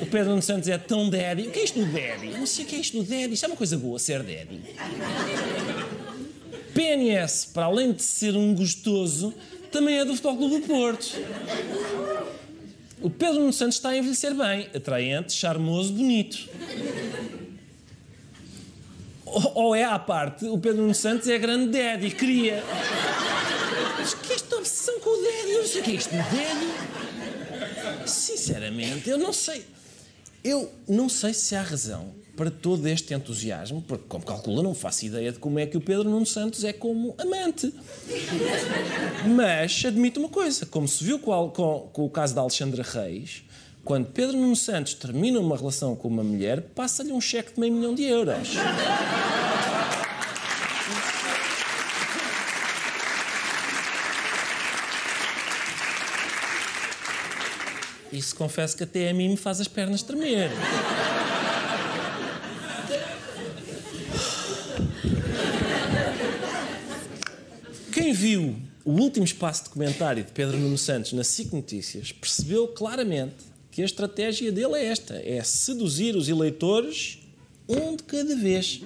O 0.00 0.06
Pedro 0.06 0.30
Nuno 0.30 0.42
Santos 0.42 0.68
é 0.68 0.78
tão 0.78 1.08
daddy. 1.08 1.48
O 1.48 1.50
que 1.50 1.60
é 1.60 1.64
isto 1.64 1.78
do 1.78 1.86
daddy? 1.86 2.38
Não 2.38 2.46
sei 2.46 2.64
o 2.64 2.68
que 2.68 2.76
é 2.76 2.78
isto 2.78 2.96
do 2.96 3.04
daddy. 3.04 3.34
Isto 3.34 3.44
é 3.44 3.48
uma 3.48 3.56
coisa 3.56 3.76
boa, 3.76 3.98
ser 3.98 4.22
daddy. 4.22 4.60
PNS, 6.74 7.46
para 7.52 7.66
além 7.66 7.92
de 7.92 8.02
ser 8.02 8.36
um 8.36 8.54
gostoso, 8.54 9.34
também 9.70 9.98
é 9.98 10.04
do 10.04 10.14
Futebol 10.14 10.36
Clube 10.36 10.60
do 10.60 10.66
Porto. 10.66 11.18
O 13.00 13.10
Pedro 13.10 13.40
Nuno 13.40 13.52
Santos 13.52 13.76
está 13.76 13.90
a 13.90 13.96
envelhecer 13.96 14.34
bem, 14.34 14.68
atraente, 14.74 15.32
charmoso, 15.32 15.92
bonito. 15.92 16.48
Ou 19.24 19.74
é 19.74 19.84
à 19.84 19.98
parte, 19.98 20.46
o 20.46 20.58
Pedro 20.58 20.82
Nuno 20.82 20.94
Santos 20.94 21.28
é 21.28 21.38
grande 21.38 21.70
daddy, 21.70 22.10
cria. 22.10 22.62
Mas 23.98 24.14
que 24.14 24.32
é 24.32 24.36
esta 24.36 24.56
obsessão 24.56 24.98
com 25.00 25.10
o 25.10 25.22
daddy? 25.22 25.50
Eu 25.50 25.58
não 25.60 25.66
sei 25.68 25.80
o 25.80 25.84
que 25.84 25.90
é 25.90 25.94
isto, 25.94 26.10
daddy. 26.10 26.38
Sinceramente, 28.08 29.08
eu 29.08 29.18
não 29.18 29.32
sei. 29.32 29.64
Eu 30.42 30.72
não 30.88 31.08
sei 31.08 31.34
se 31.34 31.54
há 31.54 31.62
razão 31.62 32.14
para 32.36 32.50
todo 32.50 32.86
este 32.86 33.12
entusiasmo, 33.12 33.82
porque, 33.82 34.04
como 34.08 34.24
calcula, 34.24 34.62
não 34.62 34.72
faço 34.72 35.04
ideia 35.04 35.32
de 35.32 35.40
como 35.40 35.58
é 35.58 35.66
que 35.66 35.76
o 35.76 35.80
Pedro 35.80 36.08
Nuno 36.08 36.24
Santos 36.24 36.62
é 36.62 36.72
como 36.72 37.14
amante. 37.18 37.74
Mas 39.34 39.84
admito 39.84 40.20
uma 40.20 40.28
coisa: 40.28 40.64
como 40.64 40.86
se 40.86 41.02
viu 41.02 41.18
com, 41.18 41.50
com, 41.50 41.90
com 41.92 42.04
o 42.04 42.10
caso 42.10 42.36
da 42.36 42.40
Alexandra 42.40 42.84
Reis, 42.84 43.42
quando 43.84 44.06
Pedro 44.06 44.36
Nuno 44.36 44.54
Santos 44.54 44.94
termina 44.94 45.40
uma 45.40 45.56
relação 45.56 45.96
com 45.96 46.06
uma 46.06 46.22
mulher, 46.22 46.60
passa-lhe 46.60 47.10
um 47.10 47.20
cheque 47.20 47.54
de 47.54 47.60
meio 47.60 47.72
milhão 47.72 47.94
de 47.94 48.04
euros. 48.04 48.50
Isso 58.18 58.34
confesso 58.34 58.76
que 58.76 58.82
até 58.82 59.08
a 59.08 59.14
mim 59.14 59.28
me 59.28 59.36
faz 59.36 59.60
as 59.60 59.68
pernas 59.68 60.02
tremer. 60.02 60.50
Quem 67.92 68.12
viu 68.12 68.56
o 68.84 68.90
último 68.90 69.24
espaço 69.24 69.64
de 69.64 69.70
comentário 69.70 70.24
de 70.24 70.32
Pedro 70.32 70.58
Nuno 70.58 70.76
Santos 70.76 71.12
na 71.12 71.22
SIC 71.22 71.52
Notícias 71.52 72.10
percebeu 72.10 72.66
claramente 72.66 73.36
que 73.70 73.82
a 73.82 73.84
estratégia 73.84 74.50
dele 74.50 74.74
é 74.74 74.86
esta: 74.86 75.14
é 75.14 75.40
seduzir 75.44 76.16
os 76.16 76.28
eleitores 76.28 77.20
um 77.68 77.94
de 77.94 78.02
cada 78.02 78.34
vez. 78.34 78.80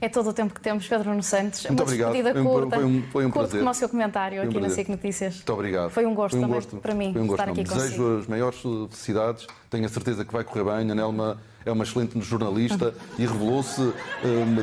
É 0.00 0.08
todo 0.10 0.28
o 0.28 0.32
tempo 0.32 0.52
que 0.52 0.60
temos, 0.60 0.86
Pedro 0.86 1.08
Nuno 1.10 1.22
Santos. 1.22 1.62
Muito 1.64 1.80
Uma 1.80 1.84
obrigado. 1.84 2.12
despedida 2.12 2.34
Foi 2.42 2.52
curta. 2.52 2.76
foi 2.76 2.84
um- 2.84 3.02
foi 3.10 3.26
um 3.26 3.30
curto 3.30 3.44
prazer. 3.48 3.58
como 3.60 3.70
o 3.70 3.74
seu 3.74 3.88
comentário 3.88 4.36
Foi 4.38 4.46
um 4.46 4.48
aqui 4.50 4.54
na 4.60 4.66
prazer. 4.66 4.76
SIC 4.84 4.88
Notícias. 4.90 5.34
Muito 5.36 5.52
obrigado. 5.54 5.90
Foi 5.90 6.06
um 6.06 6.14
gosto 6.14 6.30
Foi 6.32 6.38
um 6.38 6.42
também 6.42 6.54
gosto. 6.60 6.76
para 6.76 6.94
mim 6.94 7.12
Foi 7.14 7.22
um 7.22 7.26
gosto 7.26 7.40
estar 7.40 7.50
aqui 7.52 7.60
enorme. 7.62 7.80
consigo. 7.82 8.02
Desejo 8.02 8.18
as 8.20 8.26
maiores 8.26 8.60
felicidades. 8.60 9.46
Tenho 9.70 9.86
a 9.86 9.88
certeza 9.88 10.24
que 10.24 10.32
vai 10.32 10.44
correr 10.44 10.64
bem. 10.64 10.90
A 10.90 10.94
Nelma 10.94 11.38
é 11.64 11.72
uma 11.72 11.82
excelente 11.82 12.20
jornalista 12.20 12.94
e 13.18 13.24
revelou-se 13.26 13.80
um, 13.80 13.92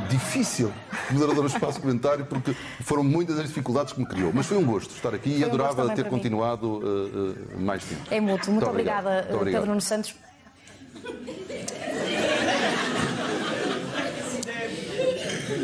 difícil 0.08 0.72
moderadora 1.10 1.42
no 1.42 1.48
espaço 1.48 1.82
comentário 1.82 2.26
porque 2.26 2.56
foram 2.82 3.04
muitas 3.04 3.40
as 3.40 3.48
dificuldades 3.48 3.92
que 3.92 4.00
me 4.00 4.06
criou. 4.06 4.32
Mas 4.34 4.46
foi 4.46 4.58
um 4.58 4.64
gosto 4.64 4.92
estar 4.92 5.14
aqui 5.16 5.32
e 5.40 5.44
um 5.44 5.48
adorava 5.48 5.90
ter 5.96 6.06
continuado 6.08 6.68
uh, 6.68 7.34
uh, 7.58 7.60
mais 7.60 7.84
tempo. 7.84 8.02
É 8.12 8.22
mútuo. 8.22 8.52
Muito, 8.52 8.52
Muito 8.52 8.70
obrigada, 8.70 9.10
Muito 9.24 9.36
obrigado. 9.36 9.62
Pedro 9.62 9.70
Nuno 9.70 9.82
Santos. 9.82 10.16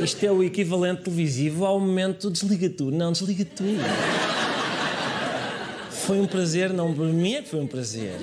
Isto 0.04 0.26
é 0.26 0.32
o 0.32 0.42
equivalente 0.42 1.04
televisivo 1.04 1.66
ao 1.66 1.80
momento 1.80 2.32
desliga 2.32 2.70
tu. 2.70 2.90
Não, 2.90 3.12
desliga 3.12 3.46
tu. 3.46 3.64
Foi 5.92 6.20
um 6.20 6.26
prazer, 6.26 6.72
não 6.72 6.94
para 6.94 7.06
mim 7.06 7.34
é 7.36 7.42
que 7.42 7.50
foi 7.50 7.60
um 7.60 7.68
prazer. 7.68 8.16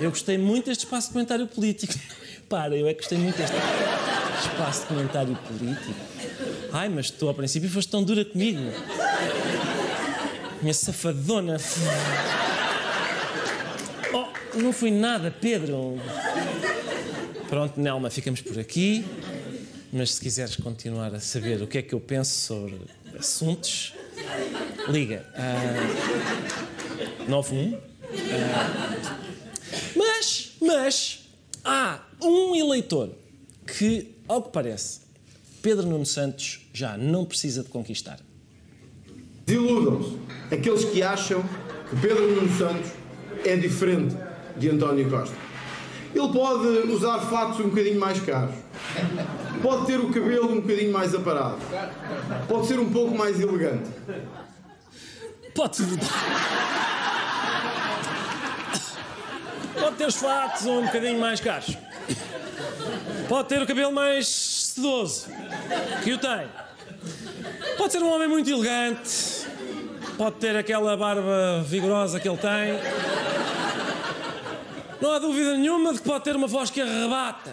Eu 0.00 0.10
gostei 0.10 0.36
muito 0.36 0.66
deste 0.66 0.84
espaço 0.84 1.08
de 1.08 1.12
comentário 1.12 1.46
político. 1.46 1.94
Para, 2.48 2.76
eu 2.76 2.86
é 2.86 2.92
que 2.92 3.00
gostei 3.00 3.16
muito 3.16 3.36
deste 3.36 3.56
espaço 4.42 4.82
de 4.82 4.86
comentário 4.88 5.38
político. 5.48 5.94
Ai, 6.72 6.88
mas 6.88 7.10
tu 7.10 7.28
ao 7.28 7.34
princípio 7.34 7.70
foste 7.70 7.90
tão 7.90 8.02
dura 8.02 8.24
comigo. 8.24 8.60
Minha 10.60 10.74
safadona. 10.74 11.56
Oh, 14.12 14.58
não 14.58 14.72
fui 14.72 14.90
nada, 14.90 15.30
Pedro. 15.30 15.98
Pronto, 17.48 17.80
Nelma, 17.80 18.10
ficamos 18.10 18.40
por 18.40 18.58
aqui. 18.58 19.04
Mas 19.96 20.16
se 20.16 20.20
quiseres 20.20 20.56
continuar 20.56 21.14
a 21.14 21.20
saber 21.20 21.62
o 21.62 21.66
que 21.66 21.78
é 21.78 21.82
que 21.82 21.94
eu 21.94 22.00
penso 22.00 22.38
sobre 22.38 22.78
assuntos, 23.18 23.94
liga. 24.90 25.24
Uh, 27.26 27.30
91. 27.30 27.72
Uh, 27.72 27.80
mas, 29.96 30.52
mas, 30.60 31.26
há 31.64 32.00
um 32.20 32.54
eleitor 32.54 33.10
que, 33.66 34.14
ao 34.28 34.42
que 34.42 34.50
parece, 34.50 35.00
Pedro 35.62 35.86
Nuno 35.86 36.04
Santos 36.04 36.68
já 36.74 36.98
não 36.98 37.24
precisa 37.24 37.62
de 37.62 37.70
conquistar. 37.70 38.20
Desiludam-se 39.46 40.18
aqueles 40.54 40.84
que 40.84 41.02
acham 41.02 41.42
que 41.88 41.96
Pedro 42.02 42.34
Nuno 42.34 42.58
Santos 42.58 42.90
é 43.46 43.56
diferente 43.56 44.14
de 44.58 44.68
António 44.68 45.08
Costa. 45.08 45.34
Ele 46.14 46.28
pode 46.28 46.66
usar 46.92 47.18
fatos 47.30 47.60
um 47.60 47.70
bocadinho 47.70 47.98
mais 47.98 48.20
caros. 48.20 48.54
Pode 49.66 49.84
ter 49.86 49.98
o 49.98 50.12
cabelo 50.12 50.52
um 50.52 50.60
bocadinho 50.60 50.92
mais 50.92 51.12
aparado. 51.12 51.58
Pode 52.46 52.68
ser 52.68 52.78
um 52.78 52.88
pouco 52.88 53.18
mais 53.18 53.40
elegante. 53.40 53.90
Pode. 55.56 55.82
Pode 59.74 59.96
ter 59.96 60.06
os 60.06 60.14
fatos 60.14 60.66
um 60.66 60.82
bocadinho 60.82 61.18
mais 61.18 61.40
caros. 61.40 61.76
Pode 63.28 63.48
ter 63.48 63.60
o 63.60 63.66
cabelo 63.66 63.90
mais 63.90 64.28
sedoso, 64.28 65.26
que 66.04 66.12
o 66.12 66.18
tem. 66.18 66.46
Pode 67.76 67.92
ser 67.92 68.04
um 68.04 68.14
homem 68.14 68.28
muito 68.28 68.48
elegante. 68.48 69.48
Pode 70.16 70.36
ter 70.36 70.54
aquela 70.54 70.96
barba 70.96 71.64
vigorosa 71.66 72.20
que 72.20 72.28
ele 72.28 72.38
tem. 72.38 72.78
Não 75.00 75.10
há 75.10 75.18
dúvida 75.18 75.56
nenhuma 75.56 75.92
de 75.92 75.98
que 75.98 76.08
pode 76.08 76.22
ter 76.22 76.36
uma 76.36 76.46
voz 76.46 76.70
que 76.70 76.80
arrebata. 76.80 77.52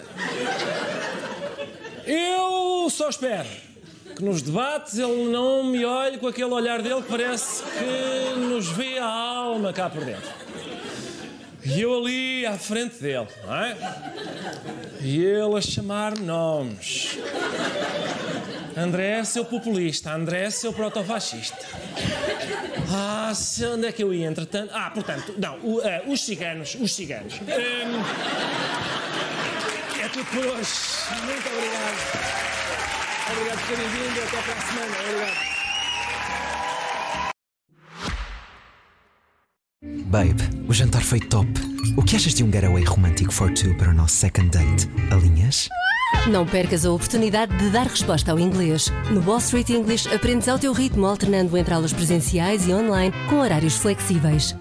Eu 2.06 2.89
só 2.89 3.10
espero 3.10 3.48
que 4.16 4.24
nos 4.24 4.42
debates 4.42 4.98
ele 4.98 5.32
não 5.32 5.63
me 5.63 5.84
olhe 5.86 6.18
com 6.18 6.28
aquele 6.28 6.52
olhar 6.52 6.82
dele 6.82 7.02
que 7.02 7.10
parece 7.10 7.63
que 7.63 8.39
nos 8.39 8.68
vê 8.68 8.98
a 9.00 9.06
alma 9.06 9.74
cá 9.74 9.89
por 9.89 10.04
dentro. 10.04 10.30
E 11.66 11.82
eu 11.82 11.98
ali 11.98 12.46
à 12.46 12.58
frente 12.58 13.02
dele, 13.02 13.28
não 13.46 13.56
é? 13.56 13.78
E 15.02 15.24
ele 15.24 15.58
a 15.58 15.62
chamar-me 15.62 16.26
nomes. 16.26 17.18
André, 18.76 19.24
seu 19.24 19.46
populista. 19.46 20.12
André, 20.13 20.50
seu 20.50 20.74
protofascista. 20.74 21.66
Ah, 22.92 23.32
onde 23.74 23.88
é 23.88 23.92
que 23.92 24.04
eu 24.04 24.13
ia, 24.13 24.28
entretanto? 24.28 24.72
Ah, 24.74 24.92
portanto, 24.92 25.34
não, 25.38 25.58
o, 25.60 25.78
uh, 25.78 26.12
os 26.12 26.24
ciganos, 26.24 26.76
os 26.80 26.94
ciganos. 26.94 27.36
Um, 27.36 29.03
tudo 30.13 30.26
por 30.26 30.45
hoje. 30.45 30.71
Muito 31.26 31.47
obrigado. 31.49 31.97
Obrigado 33.32 33.60
por 33.60 33.67
terem 33.67 33.89
vindo. 33.89 34.21
Até 34.21 34.41
para 34.41 34.54
a 34.54 34.62
semana. 34.62 34.95
Obrigado. 34.99 35.54
Babe, 40.06 40.43
o 40.69 40.73
jantar 40.73 41.02
foi 41.02 41.19
top. 41.19 41.49
O 41.97 42.04
que 42.04 42.15
achas 42.15 42.34
de 42.36 42.43
um 42.43 42.52
getaway 42.52 42.84
romântico 42.84 43.34
for 43.34 43.52
two 43.54 43.76
para 43.76 43.89
o 43.89 43.93
nosso 43.93 44.15
second 44.15 44.49
date? 44.49 44.88
Alinhas? 45.12 45.67
Não 46.30 46.45
percas 46.45 46.86
a 46.86 46.91
oportunidade 46.91 47.58
de 47.58 47.71
dar 47.71 47.88
resposta 47.88 48.32
ao 48.32 48.39
inglês. 48.39 48.91
No 49.10 49.19
Wall 49.21 49.39
Street 49.39 49.71
English 49.71 50.08
aprendes 50.13 50.47
ao 50.47 50.60
teu 50.60 50.71
ritmo, 50.71 51.08
alternando 51.08 51.58
entre 51.58 51.73
aulas 51.73 51.91
presenciais 51.91 52.67
e 52.67 52.73
online 52.73 53.13
com 53.28 53.39
horários 53.39 53.76
flexíveis. 53.76 54.56